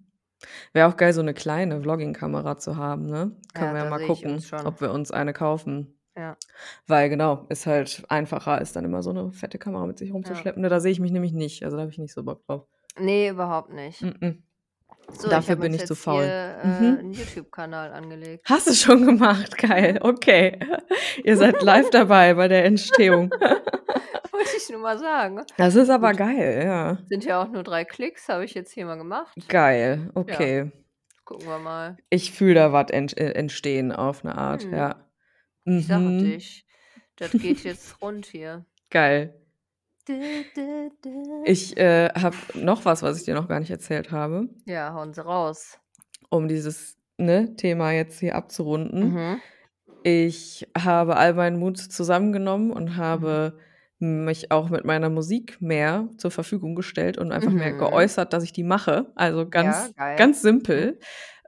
[0.72, 3.36] Wäre auch geil, so 'ne kleine Vlogging-Kamera zu haben, ne?
[3.54, 5.98] Können Ja, wir ja mal gucken, ob wir uns eine kaufen.
[6.16, 6.36] Ja.
[6.88, 10.44] Weil genau, ist halt einfacher, als dann immer so 'ne fette Kamera mit sich Ja.
[10.44, 10.62] rumzuschleppen.
[10.62, 11.64] Ne, da sehe ich mich nämlich nicht.
[11.64, 12.66] Also, da habe ich nicht so Bock drauf.
[12.98, 14.02] Ne, überhaupt nicht.
[14.02, 14.42] M-m.
[15.10, 16.24] So, ich Dafür habe bin ich zu jetzt hier, faul.
[16.24, 17.00] äh, Mhm.
[17.00, 18.46] 'n YouTube-Kanal angelegt.
[18.46, 19.56] Hast du schon gemacht?
[19.58, 20.58] Geil, okay.
[21.24, 23.32] Ihr seid live dabei bei der Entstehung.
[24.32, 25.44] Wollte ich nur mal sagen.
[25.58, 26.16] Das ist aber Gut.
[26.16, 26.98] geil, ja.
[27.08, 29.38] Sind ja auch nur 3 Klicks, habe ich jetzt hier mal gemacht.
[29.48, 30.50] Geil, Ja.
[30.50, 30.70] okay.
[31.24, 31.98] Gucken wir mal.
[32.14, 34.70] Ich fühle da was äh, entstehen auf 'ne Art, Mhm.
[34.70, 34.96] ja.
[35.64, 36.18] Ich sage Mhm.
[36.24, 36.66] dich,
[37.16, 38.64] das geht jetzt rund hier.
[38.90, 39.34] Geil.
[41.44, 44.48] Ich, äh, habe noch was, was ich dir noch gar nicht erzählt habe.
[44.66, 45.78] Ja, hauen Sie raus.
[46.30, 49.12] Um dieses, ne, Thema jetzt hier abzurunden.
[49.12, 49.42] Mhm.
[50.02, 52.96] Ich habe all meinen Mut zusammengenommen und Mhm.
[52.96, 53.58] habe
[54.00, 57.78] mich auch mit meiner Musik mehr zur Verfügung gestellt und einfach mehr Mhm.
[57.78, 59.12] geäußert, dass ich die mache.
[59.14, 60.16] Also Ja, ganz geil.
[60.16, 60.42] ganz Mhm.
[60.42, 60.98] simpel.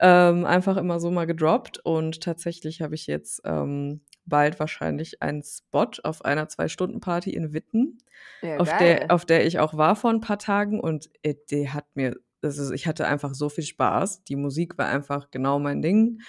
[0.04, 5.42] Ähm, einfach immer so mal gedroppt und tatsächlich habe ich jetzt, ähm, bald wahrscheinlich einen
[5.44, 7.98] Spot auf einer 2-Stunden-Party in Witten,
[8.42, 11.70] Ja, auf der auf der ich auch war vor 'n paar Tagen und, äh, die
[11.70, 14.24] hat mir also, ich hatte einfach so viel Spaß.
[14.24, 16.20] Die Musik war einfach genau mein Ding.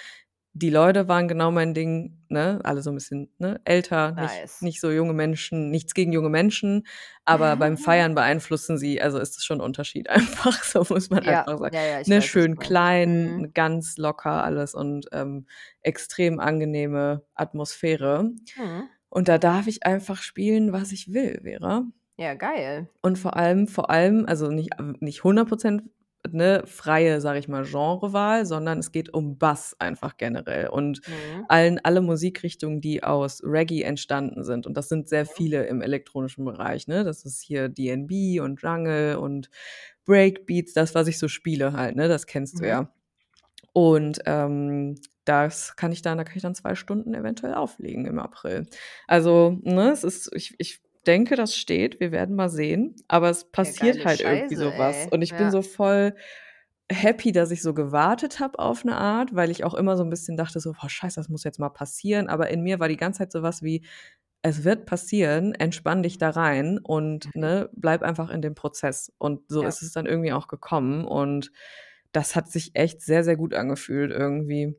[0.57, 2.61] Die Leute waren genau mein Ding, ne?
[2.63, 4.61] Alle so 'n bisschen, ne, älter, nicht Nice.
[4.61, 5.69] nicht so junge Menschen.
[5.69, 6.87] Nichts gegen junge Menschen,
[7.25, 11.23] aber beim Feiern beeinflussen sie also, ist das schon 'n Unterschied einfach, so muss man
[11.23, 11.75] Ja, einfach sagen.
[11.75, 13.51] ja, ja, ich Ne, weiß, schön klein, Mhm.
[13.53, 15.45] ganz locker alles und, ähm,
[15.81, 18.31] extrem angenehme Atmosphäre.
[18.57, 18.95] Mhm.
[19.09, 21.85] Und da darf ich einfach spielen, was ich will, Vera.
[22.19, 22.87] Ja, geil.
[23.03, 25.47] Und vor allem vor allem also nicht nicht 100
[26.33, 31.47] ne, freie, sage ich mal, Genrewahl, sondern es geht um Bass einfach generell und Mhm.
[31.47, 34.67] allen alle Musikrichtungen, die aus Reggae entstanden sind.
[34.67, 35.25] Und das sind sehr Mhm.
[35.25, 37.03] viele im elektronischen Bereich, ne?
[37.03, 39.49] Das ist hier DnB und Jungle und
[40.05, 42.07] Breakbeats, das, was ich so spiele halt, ne?
[42.07, 42.67] Das kennst du Mhm.
[42.67, 42.91] ja.
[43.73, 44.95] Und, ähm,
[45.25, 48.67] das kann ich dann da kann ich dann 2 Stunden eventuell auflegen im April.
[49.07, 51.99] Also, ne, es ist ich ich denke, das steht.
[51.99, 52.95] Wir werden mal sehen.
[53.07, 55.07] Aber es Ja, passiert geile halt irgendwie Scheiße, so was.
[55.07, 55.11] ey.
[55.11, 55.51] Und ich bin Ja.
[55.51, 56.15] so voll
[56.91, 60.09] happy, dass ich so gewartet habe auf 'ne Art, weil ich auch immer so 'n
[60.11, 62.97] bisschen dachte so: „Boah, scheiße, das muss jetzt mal passieren.“ Aber in mir war die
[62.97, 63.85] ganze Zeit so was wie:
[64.43, 67.35] „Es wird passieren, entspann dich da rein und, Mhm.
[67.35, 69.67] ne, bleib einfach in dem Prozess.“ Und so Ja.
[69.67, 71.51] ist es dann irgendwie auch gekommen und
[72.13, 74.75] das hat sich echt sehr, sehr gut angefühlt irgendwie.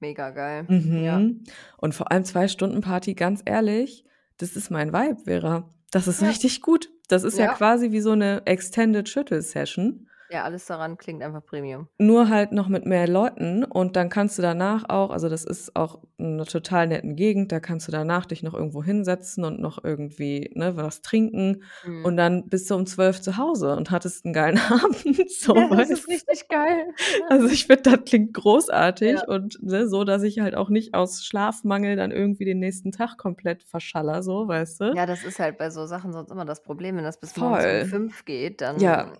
[0.00, 0.68] Mega geil.
[0.94, 1.24] Ja.
[1.26, 1.44] Mhm.
[1.78, 4.04] Und vor allem 2 Stunden Party, ganz ehrlich,
[4.38, 5.68] das ist mein Vibe, Vera.
[5.90, 6.28] Das ist Ja.
[6.28, 6.90] richtig gut.
[7.08, 7.54] Das ist ja Ja.
[7.54, 10.07] quasi wie so 'ne Extended Schüttelsession.
[10.30, 11.88] Ja, alles daran klingt einfach Premium.
[12.00, 15.74] Nur halt noch mit mehr Leuten und dann kannst du danach auch also, das ist
[15.74, 19.58] auch in 'ner total netten Gegend, da kannst du danach dich noch irgendwo hinsetzen und
[19.60, 22.04] noch irgendwie, ne, was trinken Mhm.
[22.04, 25.66] und dann bist du um 12 zu Hause und hattest 'n geilen Abend, so, Ja,
[25.74, 26.94] das ist weißt richtig geil.
[27.30, 29.28] Also, ich finde, das klingt großartig Ja.
[29.28, 33.18] und, ne, so, dass ich halt auch nicht aus Schlafmangel dann irgendwie den nächsten Tag
[33.18, 34.94] komplett verschallere so, weißt du?
[34.94, 37.66] Ja, das ist halt bei so Sachen sonst immer das Problem, wenn das bis morgens
[37.66, 37.84] um.
[37.84, 39.12] 5 geht, dann Ja.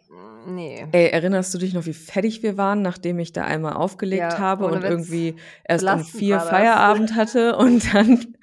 [0.45, 0.95] ne.
[0.99, 4.39] Ey, erinnerst du dich noch, wie fertig wir waren, nachdem ich da einmal aufgelegt Ja,
[4.39, 4.91] habe und Witz.
[4.91, 6.51] irgendwie erst um 4 war das.
[6.51, 8.35] Feierabend hatte und dann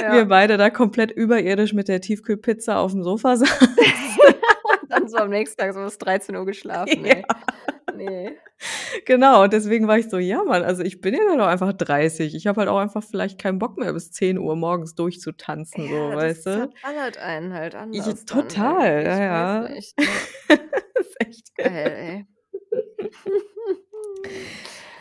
[0.00, 0.12] Ja.
[0.14, 3.68] wir beide da komplett überirdisch mit der Tiefkühlpizza aufm Sofa saßen?
[4.90, 7.24] Dann so am nächsten Tag so bis 13:00 geschlafen, ey.
[7.26, 7.92] Ja.
[7.92, 8.40] Ne.
[9.06, 11.72] Genau, und deswegen war ich so: „Ja, Mann, also, ich bin ja dann auch einfach
[11.72, 12.34] 30.
[12.34, 16.16] Ich habe halt auch einfach vielleicht keinen Bock mehr, bis 10:00 morgens durchzutanzen“, so, Ja,
[16.16, 16.72] das weißt du?
[16.82, 19.04] verballert einen halt anders dann total, irgendwie.
[19.04, 19.68] ja, Ich ja.
[19.68, 20.26] nicht, ne?
[20.94, 22.26] Ist echt Geil, ey.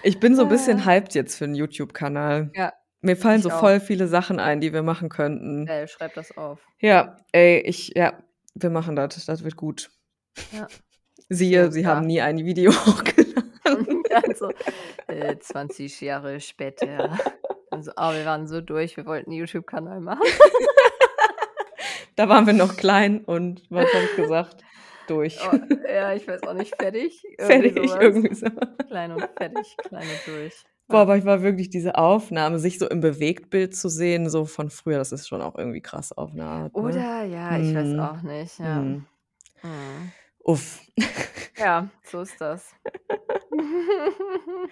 [0.03, 0.85] Ich bin so 'n bisschen Ah.
[0.85, 2.55] hyped jetzt für 'n YouTube-Kanal.
[2.55, 3.69] Ja, Mir fallen ich so auch.
[3.69, 5.67] voll viele Sachen ein, die wir machen könnten.
[5.67, 6.69] Geil, schreib das auf.
[6.81, 8.13] Ja, ey, ich ja,
[8.55, 9.25] wir machen das.
[9.25, 9.89] Das wird gut.
[10.51, 10.67] Ja.
[11.29, 14.03] Siehe, uns sie haben nie ein Video hochgeladen.
[14.09, 14.51] Dann so,
[15.07, 17.17] äh, 20 Jahre später.
[17.69, 20.25] Dann so: „Oh, wir waren so durch, wir wollten 'n YouTube-Kanal machen.“
[22.15, 24.65] Da waren wir noch klein und was habe ich gesagt?
[25.07, 25.39] Durch.
[25.41, 25.55] Oh,
[25.87, 27.23] ja, ich weiß auch nicht, fertig?
[27.37, 28.01] Irgendwie Fertig, so was.
[28.01, 28.47] irgendwie so.
[28.87, 30.63] Klein und fertig, klein und durch.
[30.91, 31.01] Boah, Ja.
[31.01, 34.97] aber ich war wirklich diese Aufnahme, sich so im Bewegtbild zu sehen, so von früher,
[34.97, 37.05] das ist schon auch irgendwie krass auf 'ne Art, ne?
[37.05, 37.23] Oder?
[37.23, 37.97] Ja, ich weiß Mhm.
[37.97, 38.83] auch nicht, ja.
[38.83, 39.07] Mhm.
[39.63, 40.13] Mhm.
[40.45, 40.81] Uff.
[41.57, 42.75] Ja, so ist das.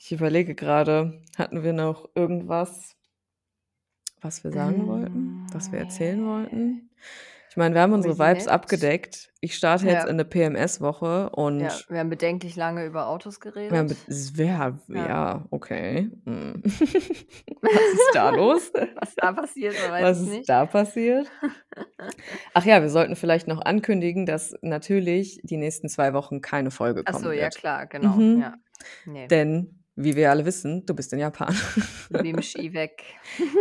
[0.00, 2.94] Ich überlege grade, hatten wir noch irgendwas
[4.22, 6.90] was wir sagen wollten, was wir erzählen wollten?
[7.58, 8.54] Ich meine, wir haben unsere Vibes nett.
[8.54, 9.30] abgedeckt.
[9.40, 10.08] Ich starte jetzt Ja.
[10.10, 13.88] in 'ne PMS-Woche und Ja, wir haben bedenklich lange über Autos wir haben geredet.
[13.88, 15.08] mit s ja, Ja.
[15.08, 16.08] ja, okay.
[16.24, 16.62] Mhm.
[17.60, 18.70] Was ist da los?
[19.00, 20.48] Was da passiert, Was ist nicht.
[20.48, 21.28] da passiert?
[22.54, 27.02] Ach ja, wir sollten vielleicht noch ankündigen, dass natürlich die nächsten 2 Wochen keine Folge
[27.06, 27.56] Ach kommen so, ja wird.
[27.56, 28.40] klar, genau, Mhm.
[28.40, 28.54] ja.
[29.04, 29.26] Ne.
[29.26, 31.54] Denn, wie wir alle wissen, du bist in Japan.
[32.10, 33.02] Bimschi weg.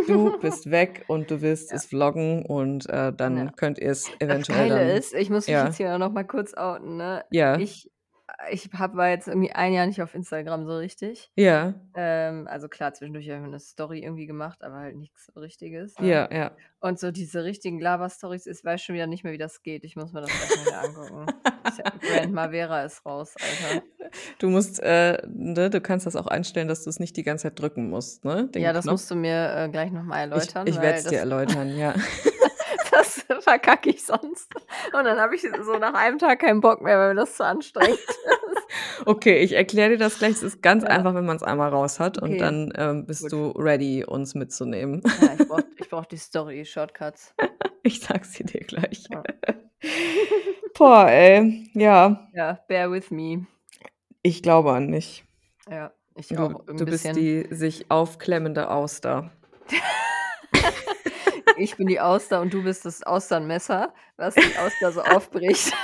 [0.08, 1.78] Du bist weg und du wirst Ja.
[1.78, 3.52] es vloggen und, äh, dann Ja.
[3.56, 5.66] könnt ihr's Das eventuell Geile dann ist, ich muss mich ja.
[5.66, 7.26] jetzt hier noch mal kurz outen, ne?
[7.32, 7.58] Ja.
[7.58, 7.90] Ich
[8.52, 11.32] ich habe war jetzt irgendwie ein Jahr nicht auf Instagram so richtig.
[11.36, 11.74] Ja.
[11.96, 15.98] Ähm, also klar, zwischendurch habe ich mal 'ne Story irgendwie gemacht, aber halt nix Richtiges,
[16.00, 16.08] ne?
[16.10, 16.52] Ja, ja.
[16.80, 19.84] Und so diese richtigen Laber-Storys, ich weiß schon wieder nicht mehr, wie das geht.
[19.84, 21.26] Ich muss mir das gleich mal wieder angucken.
[21.68, 23.84] Ich Grandma Vera ist raus, Alter.
[24.40, 27.60] Du musst, äh, ne, du kannst das auch einstellen, dass du's nicht die ganze Zeit
[27.60, 28.94] drücken musst, ne, den Ja, das Knopf.
[28.94, 31.78] musst du mir, äh, gleich noch mal Ich erläutern, ich weil werde es dir erläutern,
[31.78, 31.94] ja.
[32.98, 34.54] das verkacke ich sonst.
[34.94, 37.46] Und dann habe ich so nach einem Tag keinen Bock mehr, weil mir das zu
[37.46, 39.06] anstrengend ist.
[39.06, 40.32] Okay, ich erkläre dir das gleich.
[40.34, 40.90] Es ist ganz Ja.
[40.90, 42.38] einfach, wenn man's einmal raus hat und Okay.
[42.40, 43.32] dann, ähm, bist Gut.
[43.32, 45.02] du ready, uns mitzunehmen.
[45.22, 47.34] Ja, ich brauche ich brauche die Story-Shortcuts.
[47.84, 49.06] Ich sage sie dir gleich.
[49.10, 49.24] Ja.
[50.78, 52.28] Boah, ey, ja.
[52.34, 53.46] Ja, bear with me.
[54.22, 55.24] Ich glaube an dich.
[55.70, 57.16] Ja, ich Du auch 'n du bist bisschen.
[57.16, 59.32] die sich aufklemmende Auster.
[61.58, 65.74] Ich bin die Auster und du bist das Austernmesser, was die Auster so aufbricht.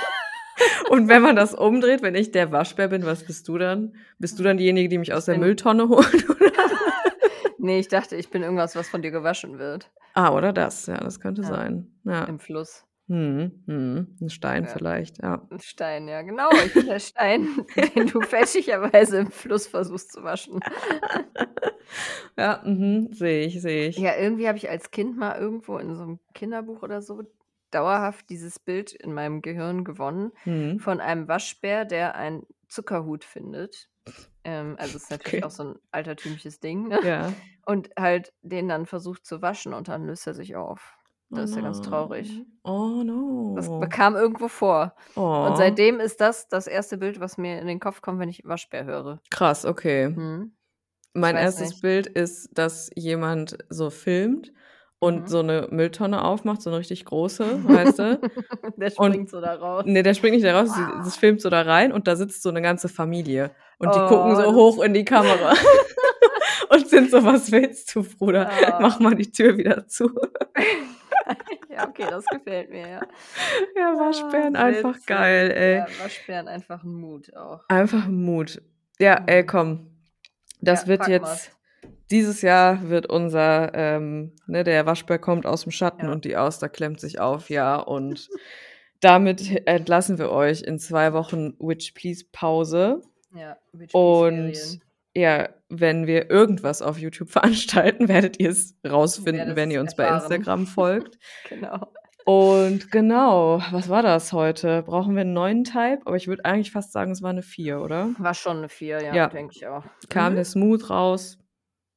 [0.88, 3.96] Und wenn man das umdreht, wenn ich der Waschbär bin, was bist du dann?
[4.20, 6.52] Bist du dann diejenige, die mich aus der Mülltonne holt, oder?
[7.58, 9.90] Ne, ich dachte, ich bin irgendwas, was von dir gewaschen wird.
[10.12, 11.48] Ah, oder das, ja, das könnte Ja.
[11.48, 11.90] sein.
[12.04, 12.24] Ja.
[12.24, 12.84] Im Fluss.
[13.08, 14.16] Mhm, mhm.
[14.20, 14.66] 'N Stein Ja.
[14.66, 15.46] vielleicht, ja.
[15.50, 16.58] 'N Stein, ja genau.
[16.60, 17.48] Ich bin der Stein,
[17.96, 20.62] den du fälschlicherweise im Fluss versuchst zu waschen.
[22.38, 24.06] Ja, mhm, sehe ich, sehe ich.
[24.06, 27.22] Ja, irgendwie habe ich als Kind mal irgendwo in so 'nem Kinderbuch oder so
[27.70, 30.84] dauerhaft dieses Bild in meinem Gehirn gewonnen Mhm.
[30.84, 33.88] von einem Waschbär, der einen Zuckerhut findet.
[34.44, 35.44] Ähm, also ist natürlich Okay.
[35.44, 37.00] auch so ein altertümliches Ding, ne?
[37.02, 37.44] Ja.
[37.66, 40.98] Und halt den dann versucht zu waschen und dann löst er sich auf.
[41.30, 42.42] Oh Das ist ja ganz traurig.
[42.64, 43.02] Oh
[43.56, 43.80] Das no.
[43.80, 44.94] bekam irgendwo vor.
[45.14, 45.56] Und Oh.
[45.56, 48.84] seitdem ist das das erste Bild, was mir in den Kopf kommt, wenn ich Waschbär
[48.84, 49.20] höre.
[49.30, 50.08] Krass, okay.
[50.08, 50.52] Mhm.
[51.12, 51.82] Mein erstes nicht.
[51.82, 54.52] Bild ist, dass jemand so filmt
[54.98, 55.26] und Mhm.
[55.28, 58.20] so eine Mülltonne aufmacht, so eine richtig große, weißt du?
[58.76, 59.84] Der Und springt so da raus.
[59.86, 62.42] ne, der springt nicht da raus, sie das filmt so da rein und da sitzt
[62.42, 65.52] so eine ganze Familie und die gucken Oh, so das hoch in die Kamera
[66.74, 68.48] und sind so: „Was willst du, Bruder?
[68.80, 69.02] Mach Ah.
[69.02, 70.10] mal die Tür wieder zu.“
[71.70, 73.00] Ja, okay, das gefällt mir, ja.
[73.76, 75.06] Ja, Ah, Waschbären einfach witzig.
[75.06, 75.76] geil, ey.
[75.78, 77.60] Ja, Waschbären einfach Mut auch.
[77.68, 78.62] Einfach Mut.
[79.00, 79.46] Ja, ey, Mhm.
[79.46, 79.90] komm.
[80.60, 81.50] Das Ja, wird jetzt
[82.10, 86.12] dieses Jahr wird unser, ähm ne, der Waschbär kommt aus'm Schatten Ja.
[86.12, 87.76] und die Auster klemmt sich auf, ja.
[87.76, 88.28] Und
[89.00, 93.00] damit entlassen wir euch in 2 Wochen Witch Please Pause.
[93.34, 94.83] Ja, Witch Please Und Ferien.
[95.16, 99.96] Ja, wenn wir irgendwas auf YouTube veranstalten, werdet ihr's rausfinden, Werdet wenn es ihr uns
[99.96, 100.32] bei erfahren.
[100.32, 101.18] Instagram folgt.
[101.48, 101.92] Genau.
[102.26, 104.82] Und genau, was war das heute?
[104.82, 106.00] Brauchen wir 'n neuen Type?
[106.06, 108.10] Aber ich würde eigentlich fast sagen, es war 'ne 4, oder?
[108.18, 109.26] War schon 'ne 4, ja, Ja.
[109.28, 109.84] denke ich auch.
[110.08, 110.36] Kam Mhm.
[110.36, 111.38] der smooth raus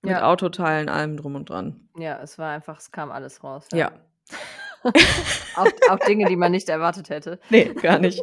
[0.04, 0.30] mit Ja.
[0.32, 1.90] Autoteilen, allem drum und dran.
[1.98, 3.92] Ja, es war einfach es kam alles raus, Ja.
[5.56, 7.40] Auch auch Dinge, die man nicht erwartet hätte.
[7.50, 8.22] Ne, gar nicht.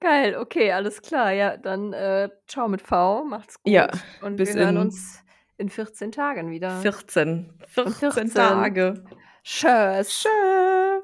[0.00, 1.32] Geil, okay, alles klar.
[1.32, 3.88] Ja, dann, äh, tschau mit V, macht's gut Ja,
[4.22, 5.22] und bis wir hören uns
[5.56, 6.80] in 14 Tagen wieder.
[6.80, 7.52] 14.
[7.58, 8.30] In 14 14.
[8.34, 9.04] Tage.
[9.42, 10.22] Tschüss.
[10.22, 11.02] Tschüss.